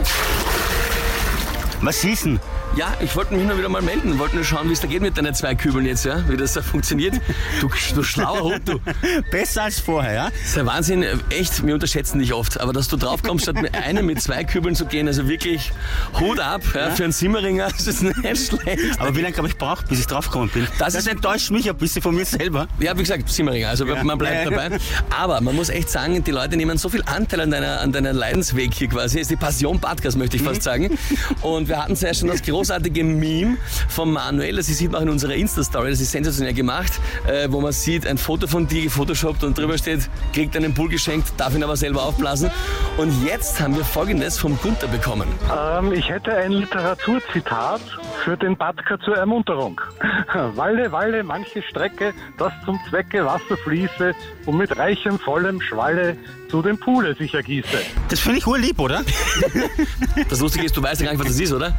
Was 1.81 2.03
ist 2.03 2.25
denn? 2.25 2.39
Ja, 2.75 2.93
ich 2.99 3.15
wollte 3.15 3.33
mich 3.33 3.45
nur 3.47 3.57
wieder 3.57 3.69
mal 3.69 3.81
melden. 3.81 4.19
Wollte 4.19 4.35
nur 4.35 4.43
schauen, 4.43 4.67
wie 4.67 4.73
es 4.73 4.81
da 4.81 4.87
geht 4.87 5.01
mit 5.01 5.17
deinen 5.17 5.33
zwei 5.33 5.55
Kübeln 5.55 5.85
jetzt, 5.85 6.03
ja? 6.03 6.27
Wie 6.27 6.35
das 6.35 6.53
da 6.53 6.61
funktioniert. 6.61 7.15
Du, 7.61 7.69
du 7.95 8.03
schlauer 8.03 8.41
Hund, 8.41 8.67
du. 8.67 8.79
Besser 9.31 9.63
als 9.63 9.79
vorher, 9.79 10.13
ja? 10.13 10.25
Das 10.29 10.41
ist 10.49 10.57
ein 10.57 10.65
Wahnsinn. 10.65 11.05
Echt, 11.29 11.65
wir 11.65 11.73
unterschätzen 11.73 12.19
dich 12.19 12.33
oft. 12.33 12.59
Aber 12.59 12.73
dass 12.73 12.89
du 12.89 12.97
draufkommst, 12.97 13.43
statt 13.45 13.61
mit 13.61 13.75
einem 13.75 14.05
mit 14.05 14.21
zwei 14.21 14.43
Kübeln 14.43 14.75
zu 14.75 14.85
gehen, 14.87 15.07
also 15.07 15.29
wirklich 15.29 15.71
Hut 16.19 16.39
ab 16.41 16.63
ja, 16.73 16.89
für 16.91 17.05
einen 17.05 17.13
Simmeringer, 17.13 17.69
das 17.69 17.87
ist 17.87 18.03
nicht 18.03 18.17
schlecht. 18.47 18.99
Aber 18.99 19.15
wie 19.15 19.21
lange 19.21 19.37
habe 19.37 19.47
ich 19.47 19.57
braucht, 19.57 19.87
bis 19.87 19.99
ich 20.01 20.07
draufgekommen 20.07 20.49
bin? 20.49 20.67
Das 20.77 20.93
Das, 20.93 20.95
ist- 20.95 21.07
enttäuscht 21.07 21.51
mich 21.51 21.69
ein 21.69 21.77
bisschen 21.77 22.01
von 22.01 22.13
mir 22.13 22.25
selber. 22.25 22.67
Ja, 22.79 22.93
wie 22.97 23.01
gesagt, 23.03 23.29
Simmeringer, 23.29 23.69
also 23.69 23.85
Ja. 23.85 24.03
man 24.03 24.17
bleibt 24.17 24.35
Ja, 24.35 24.51
ja. 24.51 24.69
dabei. 24.69 24.77
Aber 25.17 25.39
man 25.39 25.55
muss 25.55 25.69
echt 25.69 25.89
sagen, 25.89 26.21
die 26.25 26.31
Leute 26.31 26.57
nehmen 26.57 26.77
so 26.77 26.89
viel 26.89 27.03
Anteil 27.05 27.39
an 27.39 27.51
deiner, 27.51 27.79
an 27.79 27.93
deiner 27.93 28.11
Leidensweg 28.11 28.73
hier 28.73 28.89
quasi. 28.89 29.19
ist 29.21 29.31
die 29.31 29.37
Passion 29.37 29.79
Badgas, 29.79 30.17
möchte 30.17 30.35
ich 30.35 30.43
fast 30.43 30.61
sagen. 30.63 30.97
Und 31.41 31.69
wir 31.69 31.81
hatten 31.81 31.95
zuerst 31.95 32.19
schon 32.19 32.27
das 32.29 32.41
großartige 32.65 33.03
Meme 33.03 33.57
von 33.87 34.11
Manuel, 34.11 34.55
das 34.55 34.65
sieht 34.65 34.91
man 34.91 34.99
auch 34.99 35.03
in 35.03 35.09
unserer 35.11 35.35
Insta-Story, 35.35 35.91
das 35.91 36.01
ist 36.01 36.11
sensationell 36.11 36.55
gemacht, 36.55 36.93
äh, 37.27 37.47
wo 37.51 37.61
man 37.61 37.71
sieht, 37.71 38.07
ein 38.07 38.17
Foto 38.17 38.47
von 38.47 38.65
dir 38.65 38.81
gefotoshoppt 38.81 39.43
und 39.43 39.55
drüber 39.55 39.77
steht, 39.77 40.09
kriegt 40.33 40.57
einen 40.57 40.73
Pool 40.73 40.89
geschenkt, 40.89 41.27
darf 41.37 41.53
ihn 41.53 41.63
aber 41.63 41.77
selber 41.77 42.01
aufblasen. 42.01 42.49
Und 42.97 43.23
jetzt 43.23 43.59
haben 43.59 43.75
wir 43.75 43.85
folgendes 43.85 44.39
vom 44.39 44.57
Gunther 44.63 44.87
bekommen. 44.87 45.27
Ähm, 45.55 45.93
ich 45.93 46.09
hätte 46.09 46.35
ein 46.35 46.53
Literaturzitat 46.53 47.81
für 48.23 48.35
den 48.35 48.57
Badker 48.57 48.99
zur 48.99 49.15
Ermunterung. 49.15 49.79
Walle, 50.55 50.91
Walle, 50.91 51.23
manche 51.23 51.61
Strecke, 51.61 52.15
das 52.39 52.51
zum 52.65 52.79
Zwecke 52.89 53.23
Wasser 53.25 53.57
fließe 53.63 54.15
und 54.47 54.57
mit 54.57 54.75
reichem, 54.75 55.19
vollem 55.19 55.61
Schwalle 55.61 56.17
zu 56.49 56.61
dem 56.61 56.79
Poole 56.79 57.15
sich 57.15 57.33
ergieße. 57.33 57.77
Das 58.09 58.19
finde 58.19 58.39
ich 58.39 58.47
urlieb, 58.47 58.79
oder? 58.79 59.03
Das 60.29 60.39
Lustige 60.39 60.65
ist, 60.65 60.75
du 60.75 60.81
weißt 60.81 61.01
ja 61.01 61.05
gar 61.05 61.13
nicht, 61.13 61.19
was 61.19 61.31
das 61.31 61.39
ist, 61.39 61.51
oder? 61.51 61.75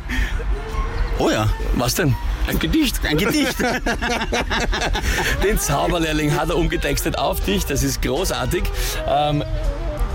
Oh 1.19 1.31
ja, 1.31 1.49
Was 1.77 1.95
denn? 1.95 2.15
Ein 2.47 2.59
Gedicht. 2.59 3.01
ein 3.05 3.17
Gedicht. 3.17 3.57
Den 5.43 5.59
Zauberlehrling 5.59 6.35
hat 6.37 6.51
er 6.51 6.57
umgetextet 6.57 7.19
auf 7.19 7.41
dich. 7.41 7.65
Das 7.67 7.83
ist 7.83 8.03
großartig. 8.03 8.63
Ähm, 9.09 9.43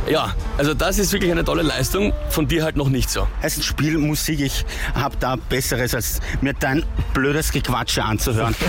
ja, 0.09 0.33
also 0.57 0.73
das 0.73 0.97
ist 0.97 1.11
wirklich 1.11 1.31
eine 1.31 1.43
tolle 1.43 1.61
Leistung. 1.63 2.13
Von 2.29 2.47
dir 2.47 2.63
halt 2.63 2.77
noch 2.77 2.89
nicht 2.89 3.09
so. 3.09 3.27
heißt 3.41 3.63
Spielmusik, 3.63 4.39
ich 4.39 4.65
habe 4.95 5.17
da 5.19 5.35
Besseres, 5.35 5.93
als 5.93 6.19
mir 6.39 6.53
dein 6.53 6.83
blödes 7.13 7.51
Gequatsche 7.51 8.03
anzuhören. 8.03 8.55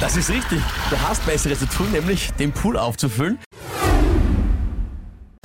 Das 0.00 0.16
ist 0.16 0.30
richtig. 0.30 0.60
Du 0.88 0.96
hast 1.06 1.26
Besseres 1.26 1.58
zu 1.58 1.66
tun, 1.68 1.92
nämlich 1.92 2.32
den 2.38 2.52
Pool 2.52 2.78
aufzufüllen. 2.78 3.38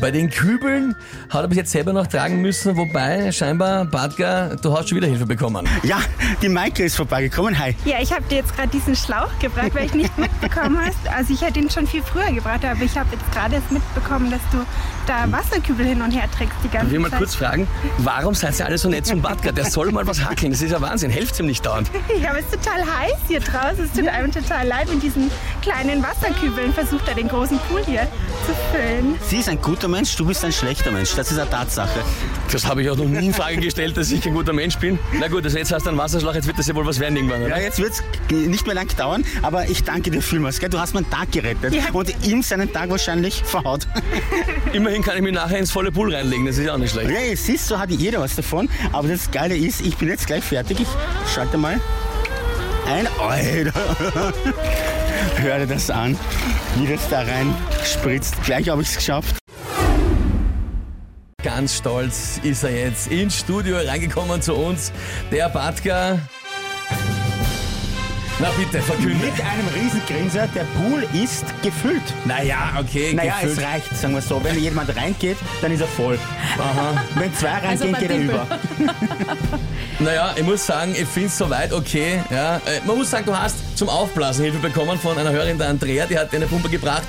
Bei 0.01 0.11
den 0.11 0.29
Kübeln 0.29 0.93
hat 1.29 1.43
er 1.43 1.47
bis 1.47 1.57
jetzt 1.57 1.71
selber 1.71 1.93
noch 1.93 2.05
tragen 2.05 2.41
müssen, 2.41 2.75
wobei 2.75 3.31
scheinbar, 3.31 3.85
Badger, 3.85 4.57
du 4.61 4.77
hast 4.77 4.89
schon 4.89 4.97
wieder 4.97 5.07
Hilfe 5.07 5.25
bekommen. 5.25 5.65
Ja, 5.83 5.99
die 6.41 6.49
Maike 6.49 6.83
ist 6.83 6.97
vorbeigekommen. 6.97 7.57
Hi. 7.57 7.77
Ja, 7.85 8.01
ich 8.01 8.11
habe 8.11 8.23
dir 8.23 8.39
jetzt 8.39 8.53
gerade 8.57 8.67
diesen 8.67 8.93
Schlauch 8.97 9.29
gebracht, 9.39 9.73
weil 9.73 9.85
ich 9.85 9.93
nicht 9.93 10.17
mitbekommen 10.17 10.77
hast. 10.85 10.97
Also 11.15 11.33
ich 11.33 11.39
hätte 11.41 11.59
ihn 11.61 11.69
schon 11.69 11.87
viel 11.87 12.03
früher 12.03 12.29
gebracht, 12.33 12.65
aber 12.65 12.81
ich 12.81 12.97
habe 12.97 13.07
jetzt 13.15 13.31
gerade 13.31 13.55
erst 13.55 13.71
mitbekommen, 13.71 14.29
dass 14.31 14.41
du 14.51 14.65
da 15.07 15.31
Wasserkübel 15.31 15.85
hin 15.85 16.01
und 16.01 16.11
her 16.11 16.29
trägst 16.37 16.57
die 16.61 16.67
ganze 16.67 16.87
Ich 16.87 16.91
will 16.91 16.99
mal 16.99 17.09
Zeit. 17.11 17.19
kurz 17.19 17.35
fragen, 17.35 17.65
warum 17.99 18.33
seid 18.35 18.59
ihr 18.59 18.65
alle 18.65 18.77
so 18.77 18.89
nett 18.89 19.05
zum 19.05 19.21
Badger? 19.21 19.53
Der 19.53 19.63
soll 19.63 19.93
mal 19.93 20.05
was 20.05 20.25
hackeln, 20.25 20.51
das 20.51 20.61
ist 20.61 20.71
ja 20.71 20.81
Wahnsinn. 20.81 21.09
Helft 21.09 21.39
ihm 21.39 21.45
nicht 21.45 21.65
dauernd. 21.65 21.89
Ja, 22.21 22.31
aber 22.31 22.39
es 22.39 22.45
ist 22.53 22.61
total 22.65 22.81
heiß 22.81 23.13
hier 23.29 23.39
draußen. 23.39 23.85
Es 23.85 23.91
tut 23.93 24.07
einem 24.09 24.31
total 24.31 24.67
leid 24.67 24.89
mit 24.91 25.01
diesen 25.03 25.31
kleinen 25.61 26.03
Wasserkübeln. 26.03 26.73
Versucht 26.73 27.07
er 27.07 27.13
den 27.15 27.29
großen 27.29 27.57
Pool 27.69 27.81
hier 27.85 28.07
füllen. 28.71 29.15
Sie 29.27 29.37
ist 29.37 29.49
ein 29.49 29.61
guter 29.61 29.87
Mensch, 29.87 30.15
du 30.15 30.25
bist 30.25 30.43
ein 30.45 30.51
schlechter 30.51 30.91
Mensch. 30.91 31.13
Das 31.15 31.31
ist 31.31 31.39
eine 31.39 31.49
Tatsache. 31.49 31.99
Das 32.51 32.65
habe 32.65 32.81
ich 32.83 32.89
auch 32.89 32.95
noch 32.97 33.05
nie 33.05 33.27
in 33.27 33.33
Frage 33.33 33.57
gestellt, 33.57 33.97
dass 33.97 34.11
ich 34.11 34.25
ein 34.25 34.33
guter 34.33 34.53
Mensch 34.53 34.77
bin. 34.77 34.99
Na 35.19 35.27
gut, 35.27 35.43
also 35.45 35.57
jetzt 35.57 35.71
hast 35.71 35.85
du 35.85 35.89
einen 35.89 35.97
Wasserschlauch, 35.97 36.35
jetzt 36.35 36.47
wird 36.47 36.57
das 36.59 36.67
ja 36.67 36.75
wohl 36.75 36.85
was 36.85 36.99
werden 36.99 37.15
irgendwann, 37.15 37.41
Ja, 37.41 37.47
oder? 37.47 37.61
jetzt 37.61 37.79
wird 37.79 37.93
es 37.93 38.03
nicht 38.31 38.65
mehr 38.65 38.75
lang 38.75 38.87
dauern, 38.95 39.23
aber 39.41 39.69
ich 39.69 39.83
danke 39.83 40.11
dir 40.11 40.21
vielmals. 40.21 40.59
Gell? 40.59 40.69
Du 40.69 40.79
hast 40.79 40.93
meinen 40.93 41.09
Tag 41.09 41.31
gerettet 41.31 41.73
Ja. 41.73 41.83
und 41.93 42.13
ihm 42.25 42.41
seinen 42.43 42.71
Tag 42.71 42.89
wahrscheinlich 42.89 43.43
verhaut. 43.43 43.87
Immerhin 44.73 45.01
kann 45.03 45.15
ich 45.17 45.21
mich 45.23 45.33
nachher 45.33 45.57
ins 45.57 45.71
volle 45.71 45.91
Pool 45.91 46.13
reinlegen, 46.13 46.45
das 46.45 46.57
ist 46.57 46.65
ja 46.65 46.73
auch 46.73 46.77
nicht 46.77 46.91
schlecht. 46.91 47.09
Ja, 47.09 47.19
ihr 47.19 47.37
siehst, 47.37 47.67
so 47.67 47.79
hat 47.79 47.89
jeder 47.91 48.19
was 48.21 48.35
davon. 48.35 48.69
Aber 48.93 49.07
das 49.07 49.31
Geile 49.31 49.55
ist, 49.57 49.81
ich 49.81 49.97
bin 49.97 50.09
jetzt 50.09 50.27
gleich 50.27 50.43
fertig. 50.43 50.79
Ich 50.81 51.33
schalte 51.33 51.57
mal 51.57 51.79
ein. 52.87 53.07
Alter. 53.19 54.33
Hör 55.37 55.59
dir 55.59 55.67
das 55.67 55.89
an, 55.89 56.17
wie 56.75 56.87
das 56.87 57.07
da 57.09 57.21
rein 57.21 57.53
spritzt. 57.83 58.41
Gleich 58.43 58.69
habe 58.69 58.81
ich 58.81 58.89
es 58.89 58.95
geschafft. 58.95 59.37
Ganz 61.43 61.77
stolz 61.77 62.39
ist 62.43 62.63
er 62.63 62.71
jetzt 62.71 63.11
ins 63.11 63.39
Studio 63.39 63.77
reingekommen 63.77 64.41
zu 64.41 64.55
uns. 64.55 64.91
Der 65.31 65.47
Badger. 65.49 66.19
Na 68.37 68.49
bitte, 68.57 68.81
verkünde. 68.81 69.15
Mit 69.25 69.33
einem 69.39 69.67
Riesengrinser, 69.73 70.47
der 70.47 70.65
Pool 70.77 71.07
ist 71.13 71.45
gefüllt. 71.63 72.01
Naja, 72.25 72.73
okay, 72.77 73.13
Naja, 73.13 73.33
gefüllt. 73.39 73.57
es 73.59 73.63
reicht, 73.63 73.95
sagen 73.97 74.13
wir 74.13 74.21
so. 74.21 74.43
Wenn 74.43 74.59
jemand 74.59 74.93
reingeht, 74.93 75.37
dann 75.61 75.71
ist 75.71 75.79
er 75.79 75.87
voll. 75.87 76.19
Aha. 76.57 77.01
Wenn 77.15 77.33
zwei 77.33 77.49
Also 77.49 77.85
reingehen, 77.85 77.91
bei 77.93 77.99
geht 78.01 78.09
er 78.11 78.17
Dimpel. 78.17 78.35
über. 78.35 78.47
Naja, 79.99 80.33
ich 80.35 80.43
muss 80.43 80.65
sagen, 80.65 80.91
ich 80.93 81.05
finde 81.07 81.29
es 81.29 81.37
soweit 81.37 81.71
okay. 81.71 82.19
Ja. 82.29 82.57
Äh, 82.57 82.81
Man 82.85 82.97
muss 82.97 83.09
sagen, 83.11 83.25
du 83.25 83.33
hast 83.37 83.55
zum 83.77 83.87
Aufblasen 83.87 84.43
Hilfe 84.43 84.59
bekommen 84.59 84.99
von 84.99 85.17
einer 85.17 85.31
Hörerin, 85.31 85.57
der 85.57 85.69
Andrea, 85.69 86.05
die 86.05 86.19
hat 86.19 86.33
dir 86.33 86.37
eine 86.37 86.47
Pumpe 86.47 86.67
gebracht. 86.67 87.03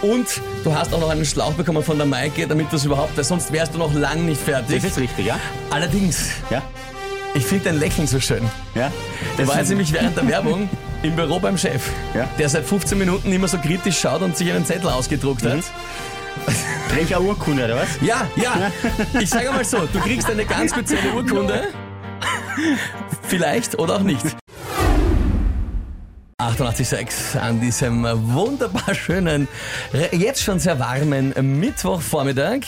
Und 0.00 0.26
du 0.64 0.74
hast 0.74 0.94
auch 0.94 1.00
noch 1.00 1.10
einen 1.10 1.26
Schlauch 1.26 1.52
bekommen 1.52 1.82
von 1.84 1.98
der 1.98 2.06
Maike, 2.06 2.46
damit 2.46 2.72
das 2.72 2.86
überhaupt, 2.86 3.14
weil 3.18 3.24
sonst 3.24 3.52
wärst 3.52 3.74
du 3.74 3.78
noch 3.78 3.92
lang 3.92 4.24
nicht 4.24 4.40
fertig. 4.40 4.76
Das 4.80 4.92
ist 4.92 4.98
richtig, 4.98 5.26
ja? 5.26 5.38
Allerdings, 5.68 6.30
Ja? 6.48 6.62
Ich 7.34 7.44
finde 7.44 7.66
dein 7.66 7.78
Lächeln 7.78 8.06
so 8.06 8.20
schön. 8.20 8.42
Ja? 8.74 8.90
Das 9.36 9.48
war 9.48 9.58
jetzt 9.58 9.68
nämlich 9.68 9.92
während 9.92 10.16
der 10.16 10.26
Werbung 10.28 10.68
im 11.02 11.16
Büro 11.16 11.38
beim 11.38 11.56
Chef, 11.56 11.88
Ja. 12.14 12.28
der 12.38 12.48
seit 12.48 12.64
15 12.64 12.98
Minuten 12.98 13.32
immer 13.32 13.48
so 13.48 13.58
kritisch 13.58 13.98
schaut 14.00 14.22
und 14.22 14.36
sich 14.36 14.52
einen 14.52 14.64
Zettel 14.66 14.88
ausgedruckt 14.90 15.44
hat. 15.44 15.60
Krieg 16.90 17.04
ich 17.04 17.16
eine 17.16 17.24
Urkunde, 17.24 17.64
oder 17.64 17.76
was? 17.76 17.88
Ja, 18.00 18.26
ja. 18.36 18.70
Ich 19.20 19.30
sage 19.30 19.50
mal 19.50 19.64
so, 19.64 19.78
du 19.92 19.98
kriegst 20.00 20.28
eine 20.30 20.44
ganz 20.44 20.70
spezielle 20.72 21.12
Urkunde. 21.14 21.68
Vielleicht 23.22 23.78
oder 23.78 23.96
auch 23.96 24.00
nicht. 24.02 24.24
88,6 26.40 27.38
an 27.38 27.60
diesem 27.60 28.02
wunderbar 28.32 28.94
schönen, 28.94 29.46
jetzt 30.10 30.42
schon 30.42 30.58
sehr 30.58 30.78
warmen 30.78 31.34
Mittwochvormittag, 31.60 32.60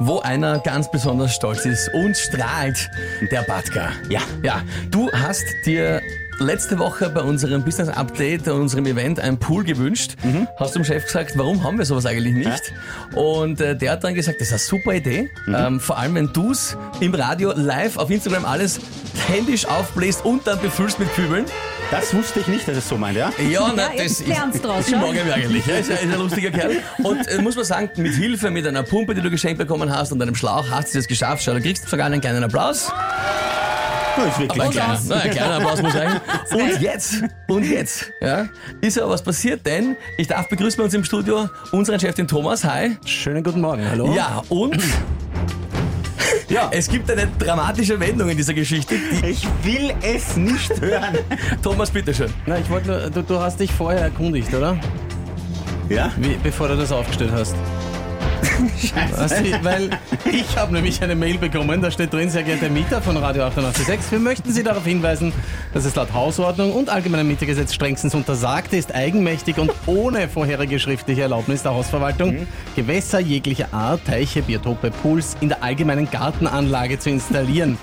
wo 0.00 0.18
einer 0.20 0.58
ganz 0.58 0.90
besonders 0.90 1.34
stolz 1.34 1.64
ist 1.64 1.88
und 1.94 2.14
strahlt, 2.14 2.90
der 3.30 3.40
Batka. 3.42 3.92
Ja. 4.10 4.20
Ja, 4.42 4.62
du 4.90 5.10
hast 5.12 5.44
dir 5.64 6.02
letzte 6.40 6.78
Woche 6.78 7.10
bei 7.10 7.20
unserem 7.20 7.62
Business 7.62 7.88
Update, 7.88 8.48
unserem 8.48 8.86
Event, 8.86 9.20
ein 9.20 9.38
Pool 9.38 9.62
gewünscht. 9.64 10.16
Hast 10.56 10.74
dem 10.74 10.84
Chef 10.84 11.04
gesagt, 11.04 11.32
warum 11.36 11.62
haben 11.62 11.78
wir 11.78 11.84
sowas 11.84 12.06
eigentlich 12.06 12.34
nicht? 12.34 12.72
Und 13.14 13.60
äh, 13.60 13.76
der 13.76 13.92
hat 13.92 14.04
dann 14.04 14.14
gesagt, 14.14 14.40
das 14.40 14.48
ist 14.48 14.52
eine 14.54 14.58
super 14.80 14.94
Idee. 14.94 15.30
Ähm, 15.46 15.78
vor 15.80 15.98
allem, 15.98 16.14
wenn 16.14 16.32
du 16.32 16.50
es 16.52 16.76
im 17.00 17.14
Radio 17.14 17.52
live 17.54 17.96
auf 17.98 18.10
Instagram 18.10 18.44
alles 18.44 18.80
händisch 19.28 19.66
aufbläst 19.66 20.24
und 20.24 20.46
dann 20.46 20.60
befüllst 20.60 20.98
mit 20.98 21.12
Kübeln. 21.14 21.44
Das 21.90 22.14
wusste 22.14 22.38
ich 22.40 22.46
nicht, 22.46 22.68
dass 22.68 22.76
es 22.76 22.88
so 22.88 22.96
meint, 22.96 23.16
ja? 23.16 23.32
Ja, 23.50 23.72
na, 23.74 23.92
Ja, 23.94 24.02
das 24.04 24.24
lernst 24.24 24.64
draus, 24.64 24.86
ich 24.86 24.94
mag 24.94 25.12
ihn 25.12 25.28
eigentlich. 25.30 25.66
Er 25.66 25.80
ist, 25.80 25.90
ein- 25.90 25.96
ist 26.08 26.14
ein 26.14 26.20
lustiger 26.20 26.50
Kerl. 26.52 26.76
Und 27.02 27.26
äh, 27.26 27.42
muss 27.42 27.56
man 27.56 27.64
sagen, 27.64 27.90
mit 27.96 28.14
Hilfe, 28.14 28.50
mit 28.50 28.64
einer 28.66 28.84
Pumpe, 28.84 29.14
die 29.14 29.20
du 29.20 29.28
geschenkt 29.30 29.58
bekommen 29.58 29.90
hast 29.94 30.12
und 30.12 30.22
einem 30.22 30.36
Schlauch, 30.36 30.66
hast 30.70 30.94
du 30.94 30.98
es 31.00 31.08
geschafft. 31.08 31.42
Schau, 31.42 31.52
du 31.52 31.60
kriegst 31.60 31.88
sogar 31.88 32.06
einen 32.06 32.20
kleinen 32.20 32.44
Applaus. 32.44 32.92
Das 34.16 34.26
ist 34.26 34.38
wirklich 34.40 34.60
Aber 34.60 34.64
ein 34.64 34.70
kleiner, 34.70 35.00
na, 35.08 35.14
ein 35.16 35.30
kleiner 35.30 35.54
Applaus 35.56 35.82
muss 35.82 35.92
sein. 35.92 36.20
Und 36.52 36.80
jetzt, 36.80 37.22
und 37.48 37.64
jetzt, 37.64 38.10
ja, 38.20 38.48
ist 38.80 38.98
aber 38.98 39.10
was 39.12 39.22
passiert, 39.22 39.64
denn 39.64 39.96
ich 40.18 40.26
darf 40.26 40.48
begrüßen 40.48 40.78
bei 40.78 40.84
uns 40.84 40.94
im 40.94 41.04
Studio 41.04 41.48
unseren 41.70 42.00
Chef, 42.00 42.14
den 42.14 42.26
Thomas. 42.26 42.64
Hi. 42.64 42.96
Schönen 43.04 43.42
guten 43.44 43.60
Morgen, 43.60 43.88
hallo. 43.88 44.12
Ja, 44.14 44.42
und 44.48 44.76
ja, 46.48 46.68
es 46.72 46.88
gibt 46.88 47.10
eine 47.10 47.28
dramatische 47.38 47.98
Wendung 48.00 48.28
in 48.28 48.36
dieser 48.36 48.54
Geschichte. 48.54 48.96
Die, 49.22 49.26
Ich 49.26 49.46
will 49.62 49.92
es 50.02 50.36
nicht 50.36 50.80
hören. 50.80 51.18
Thomas, 51.62 51.90
bitteschön. 51.90 52.32
Na, 52.46 52.58
ich 52.58 52.68
wollte 52.68 52.88
nur, 52.88 53.10
du, 53.10 53.22
du 53.22 53.38
hast 53.40 53.60
dich 53.60 53.70
vorher 53.70 54.02
erkundigt, 54.02 54.52
oder? 54.52 54.76
Ja? 55.88 56.10
Wie, 56.16 56.36
bevor 56.42 56.68
du 56.68 56.76
das 56.76 56.92
aufgestellt 56.92 57.32
hast. 57.32 57.54
Weißt 59.16 59.40
du, 59.40 59.64
weil 59.64 59.90
ich 60.30 60.56
habe 60.56 60.72
nämlich 60.72 61.02
eine 61.02 61.14
Mail 61.14 61.38
bekommen, 61.38 61.82
da 61.82 61.90
steht 61.90 62.12
drin, 62.12 62.30
sehr 62.30 62.42
geehrter 62.42 62.68
Mieter 62.68 63.02
von 63.02 63.16
Radio 63.16 63.42
886, 63.44 64.12
wir 64.12 64.18
möchten 64.18 64.52
Sie 64.52 64.62
darauf 64.62 64.84
hinweisen, 64.84 65.32
dass 65.74 65.84
es 65.84 65.94
laut 65.94 66.12
Hausordnung 66.12 66.72
und 66.72 66.88
allgemeinem 66.88 67.28
Mietergesetz 67.28 67.74
strengstens 67.74 68.14
untersagt 68.14 68.72
ist, 68.72 68.94
eigenmächtig 68.94 69.58
und 69.58 69.72
ohne 69.86 70.28
vorherige 70.28 70.78
schriftliche 70.78 71.22
Erlaubnis 71.22 71.62
der 71.62 71.74
Hausverwaltung 71.74 72.46
Gewässer 72.76 73.20
jeglicher 73.20 73.72
Art, 73.72 74.04
Teiche, 74.06 74.42
Biotope, 74.42 74.90
Pools 74.90 75.36
in 75.40 75.48
der 75.48 75.62
allgemeinen 75.62 76.10
Gartenanlage 76.10 76.98
zu 76.98 77.10
installieren. 77.10 77.78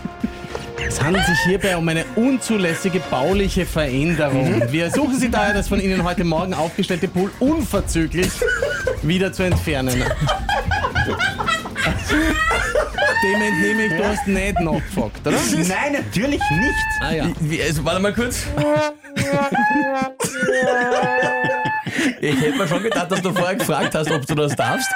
Es 0.87 1.01
handelt 1.01 1.25
sich 1.25 1.39
hierbei 1.45 1.75
um 1.75 1.87
eine 1.89 2.05
unzulässige 2.15 2.99
bauliche 3.11 3.65
Veränderung. 3.65 4.61
Wir 4.71 4.85
ersuchen 4.85 5.19
Sie 5.19 5.29
daher, 5.29 5.53
das 5.53 5.67
von 5.67 5.81
Ihnen 5.81 6.03
heute 6.03 6.23
Morgen 6.23 6.53
aufgestellte 6.53 7.07
Pool 7.07 7.29
unverzüglich 7.39 8.29
wieder 9.03 9.31
zu 9.31 9.43
entfernen. 9.43 10.03
Dem 13.23 13.41
entnehme 13.41 13.85
ich, 13.85 13.93
du 13.93 14.07
hast 14.07 14.27
nicht 14.27 14.59
nachgefragt, 14.59 15.25
oder? 15.25 15.37
Nein, 15.55 15.93
natürlich 15.93 16.41
nicht. 16.51 17.01
Ah 17.01 17.11
ja. 17.11 17.29
Wie, 17.39 17.61
also, 17.61 17.83
warte 17.83 17.99
mal 17.99 18.13
kurz. 18.13 18.43
Ich 22.19 22.41
hätte 22.41 22.57
mir 22.57 22.67
schon 22.67 22.83
gedacht, 22.83 23.11
dass 23.11 23.21
du 23.21 23.31
vorher 23.31 23.55
gefragt 23.55 23.93
hast, 23.93 24.11
ob 24.11 24.25
du 24.25 24.35
das 24.35 24.55
darfst. 24.55 24.89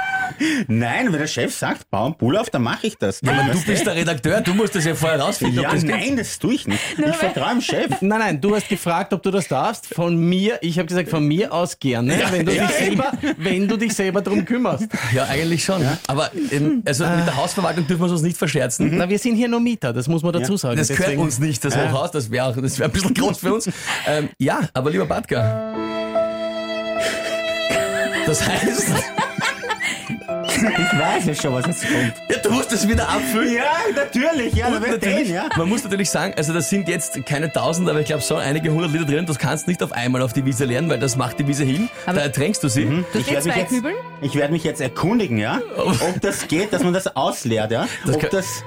Nein, 0.67 1.11
wenn 1.11 1.19
der 1.19 1.27
Chef 1.27 1.53
sagt, 1.55 1.89
bau 1.89 2.05
einen 2.05 2.15
Pool 2.17 2.37
auf, 2.37 2.49
dann 2.49 2.61
mache 2.63 2.87
ich 2.87 2.97
das. 2.97 3.21
Ja, 3.21 3.31
aber 3.33 3.53
du 3.53 3.61
bist 3.63 3.85
der 3.85 3.95
Redakteur, 3.95 4.41
du 4.41 4.53
musst 4.53 4.75
das 4.75 4.85
ja 4.85 4.95
vorher 4.95 5.19
rausfinden, 5.19 5.61
Ja, 5.63 5.71
das 5.71 5.81
geht. 5.81 5.91
nein, 5.91 6.17
das 6.17 6.39
tue 6.39 6.53
ich 6.53 6.67
nicht. 6.67 6.79
Ich 6.97 7.15
vertraue 7.15 7.51
dem 7.51 7.61
Chef. 7.61 8.01
Nein, 8.01 8.19
nein, 8.19 8.41
du 8.41 8.55
hast 8.55 8.69
gefragt, 8.69 9.13
ob 9.13 9.23
du 9.23 9.31
das 9.31 9.47
darfst. 9.47 9.93
Von 9.93 10.15
mir, 10.17 10.57
ich 10.61 10.77
habe 10.77 10.87
gesagt, 10.87 11.09
von 11.09 11.25
mir 11.25 11.51
aus 11.53 11.79
gerne, 11.79 12.19
Ja, 12.19 12.31
wenn, 12.31 12.45
du 12.45 12.53
ja, 12.55 12.67
dich 12.67 12.75
selber, 12.75 13.11
wenn 13.37 13.67
du 13.67 13.77
dich 13.77 13.93
selber 13.93 14.21
drum 14.21 14.45
kümmerst. 14.45 14.87
Ja, 15.13 15.25
eigentlich 15.25 15.63
schon. 15.63 15.85
Aber 16.07 16.31
ähm, 16.51 16.83
also 16.85 17.05
mit 17.05 17.25
der 17.27 17.35
Hausverwaltung 17.35 17.87
dürfen 17.87 18.03
wir 18.05 18.11
uns 18.11 18.21
nicht 18.21 18.37
verscherzen. 18.37 18.97
Na, 18.97 19.09
wir 19.09 19.19
sind 19.19 19.35
hier 19.35 19.47
nur 19.47 19.59
Mieter, 19.59 19.93
das 19.93 20.07
muss 20.07 20.23
man 20.23 20.33
dazu 20.33 20.57
sagen. 20.57 20.77
Das 20.77 20.87
gehört 20.87 21.17
uns 21.17 21.39
nicht, 21.39 21.63
das 21.63 21.75
Hochhaus, 21.75 22.11
das 22.11 22.29
wäre 22.31 22.59
das 22.61 22.79
wär 22.79 22.85
ein 22.87 22.91
bisschen 22.91 23.13
groß 23.13 23.39
für 23.39 23.53
uns. 23.53 23.69
Ähm, 24.07 24.29
ja, 24.37 24.61
aber 24.73 24.89
lieber 24.91 25.05
Batka. 25.05 25.73
Das 28.25 28.47
heißt, 28.47 28.93
Ich 30.61 30.99
weiß 30.99 31.25
ja 31.25 31.35
schon, 31.35 31.53
was 31.53 31.65
jetzt 31.67 31.81
kommt. 31.83 32.13
ja, 32.29 32.37
du 32.43 32.51
musst 32.51 32.71
es 32.71 32.87
wieder 32.87 33.07
abfüllen. 33.09 33.53
Ja, 33.55 33.63
natürlich. 33.95 34.53
Ja, 34.53 34.67
Und 34.67 34.81
natürlich, 34.87 35.27
den, 35.27 35.33
ja. 35.35 35.49
Man 35.57 35.67
muss 35.69 35.83
natürlich 35.83 36.09
sagen, 36.09 36.33
also 36.37 36.53
das 36.53 36.69
sind 36.69 36.87
jetzt 36.87 37.25
keine 37.25 37.51
tausend, 37.51 37.89
aber 37.89 37.99
ich 37.99 38.05
glaube 38.05 38.21
so 38.21 38.35
einige 38.35 38.71
hundert 38.71 38.91
Liter 38.91 39.05
drin. 39.05 39.25
Das 39.25 39.37
kannst 39.39 39.67
nicht 39.67 39.81
auf 39.83 39.91
einmal 39.91 40.21
auf 40.21 40.33
die 40.33 40.45
Wiese 40.45 40.65
leeren, 40.65 40.89
weil 40.89 40.99
das 40.99 41.15
macht 41.15 41.39
die 41.39 41.47
Wiese 41.47 41.63
hin. 41.63 41.89
Aber- 42.05 42.17
da 42.17 42.21
ertränkst 42.23 42.63
du 42.63 42.67
sie. 42.67 42.85
Du 42.85 43.03
Ich 43.19 43.31
werde 43.31 43.47
mich, 43.47 43.55
jetzt, 43.55 43.73
ich 44.21 44.35
werd 44.35 44.51
mich 44.51 44.63
jetzt 44.63 44.81
erkundigen, 44.81 45.37
ja, 45.37 45.59
ob 45.77 46.21
das 46.21 46.47
geht, 46.47 46.71
dass 46.73 46.83
man 46.83 46.93
das 46.93 47.15
ausleert, 47.15 47.71
ja, 47.71 47.87
Das 48.05 48.15
ob 48.15 48.21
kann- 48.21 48.29
das 48.31 48.63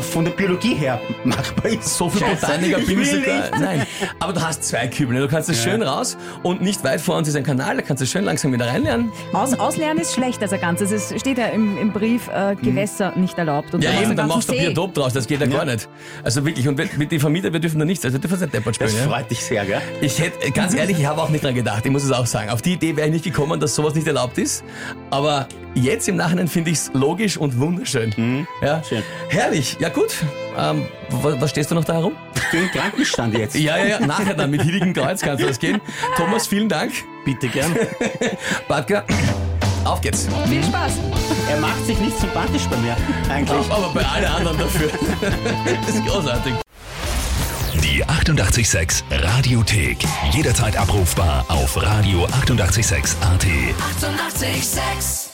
von 0.00 0.24
der 0.24 0.32
Biologie 0.32 0.74
her 0.74 1.00
machbar 1.24 1.66
ist. 1.72 1.96
So 1.96 2.08
viel 2.08 2.20
Scheiße, 2.22 2.40
Botaniker 2.46 2.78
ich 2.78 2.86
bin 2.86 3.00
ich 3.02 3.12
will 3.12 3.20
sogar. 3.22 3.40
nicht. 3.40 3.58
Nein. 3.60 3.86
Aber 4.20 4.32
du 4.32 4.40
hast 4.42 4.64
zwei 4.64 4.86
Kübel. 4.88 5.18
Du 5.20 5.28
kannst 5.28 5.48
es 5.50 5.62
schön 5.62 5.82
raus 5.82 6.16
und 6.42 6.62
nicht 6.62 6.82
weit 6.84 7.00
vor 7.00 7.16
uns 7.16 7.28
ist 7.28 7.36
ein 7.36 7.44
Kanal, 7.44 7.76
da 7.76 7.82
kannst 7.82 8.02
du 8.02 8.06
schön 8.06 8.24
langsam 8.24 8.52
wieder 8.52 8.66
reinlernen. 8.66 9.12
Aus, 9.32 9.52
ausleeren 9.58 9.98
ist 9.98 10.14
schlecht 10.14 10.42
als 10.42 10.52
ein 10.52 10.60
Ganzes. 10.60 10.90
Es 10.90 11.20
steht 11.20 11.38
ja 11.38 11.46
im, 11.46 11.76
im 11.78 11.92
Brief, 11.92 12.28
äh, 12.28 12.56
Gewässer 12.56 13.12
nicht 13.16 13.36
erlaubt. 13.38 13.74
Und 13.74 13.82
Ja, 13.84 13.90
dann 13.90 14.00
eben, 14.00 14.10
du 14.10 14.16
dann 14.16 14.28
machst 14.28 14.48
du. 14.48 14.52
Biotop 14.54 14.94
draus, 14.94 15.12
das 15.12 15.26
geht 15.26 15.40
ja, 15.40 15.46
gar 15.46 15.64
nicht. 15.64 15.88
Also 16.22 16.44
wirklich, 16.44 16.66
und 16.68 16.78
mit 16.98 17.12
den 17.12 17.20
Vermietern, 17.20 17.52
wir 17.52 17.60
dürfen 17.60 17.78
da 17.78 17.84
nichts, 17.84 18.04
also 18.04 18.14
wir 18.14 18.20
dürfen 18.20 18.40
nicht 18.40 18.54
deppert 18.54 18.74
spielen. 18.76 18.90
Das 18.90 18.98
Ja? 19.00 19.08
freut 19.10 19.30
dich 19.30 19.42
sehr, 19.42 19.64
gell? 19.64 19.80
Ich 20.00 20.18
hätte, 20.18 20.50
ganz 20.52 20.74
ehrlich, 20.74 20.98
ich 20.98 21.06
habe 21.06 21.20
auch 21.22 21.28
nicht 21.28 21.44
dran 21.44 21.54
gedacht, 21.54 21.84
ich 21.84 21.90
muss 21.92 22.04
es 22.04 22.12
auch 22.12 22.26
sagen. 22.26 22.50
Auf 22.50 22.62
die 22.62 22.72
Idee 22.74 22.96
wäre 22.96 23.06
ich 23.08 23.12
nicht 23.12 23.24
gekommen, 23.24 23.60
dass 23.60 23.74
sowas 23.74 23.94
nicht 23.94 24.06
erlaubt 24.06 24.38
ist. 24.38 24.64
Aber 25.10 25.46
jetzt 25.74 26.08
im 26.08 26.16
Nachhinein 26.16 26.48
finde 26.48 26.70
ich 26.70 26.78
es 26.78 26.90
logisch 26.94 27.36
und 27.36 27.58
wunderschön. 27.58 28.46
Ja? 28.62 28.82
Schön. 28.82 29.02
Herrlich, 29.28 29.76
ja 29.80 29.88
gut. 29.88 30.14
Ähm, 30.58 30.86
was, 31.10 31.40
was 31.40 31.50
stehst 31.50 31.70
du 31.70 31.74
noch 31.74 31.84
da 31.84 31.94
herum? 31.94 32.12
Ich 32.36 32.50
bin 32.50 32.62
im 32.62 32.70
Krankenstand 32.70 33.36
jetzt. 33.36 33.56
Ja, 33.56 33.76
ja, 33.76 33.84
ja, 33.84 34.00
nachher 34.00 34.34
dann 34.34 34.50
mit 34.50 34.62
Heiligen 34.62 34.92
Kreuz 34.92 35.20
kannst 35.20 35.42
du 35.42 35.46
das 35.48 35.58
gehen. 35.58 35.80
Thomas, 36.16 36.46
vielen 36.46 36.68
Dank. 36.68 36.92
Bitte 37.24 37.48
gern. 37.48 37.74
Badka, 38.68 39.04
auf 39.84 40.00
geht's. 40.00 40.28
Viel 40.48 40.62
Spaß. 40.62 40.92
Er 41.50 41.60
macht 41.60 41.84
sich 41.86 41.98
nicht 41.98 42.18
sympathisch 42.18 42.64
bei 42.70 42.76
mir, 42.78 42.96
eigentlich. 43.30 43.70
Aber 43.70 43.90
bei 43.92 44.04
allen 44.04 44.26
anderen 44.26 44.58
dafür. 44.58 44.90
Das 45.86 45.94
ist 45.94 46.06
großartig. 46.06 46.54
Die 47.82 48.04
88,6 48.04 49.02
Radiothek. 49.10 49.98
Jederzeit 50.32 50.76
abrufbar 50.76 51.44
auf 51.48 51.76
radio886.at. 51.76 53.44
88,6. 53.44 54.42
Eighty-eight, 54.42 54.64
sex. 54.64 55.33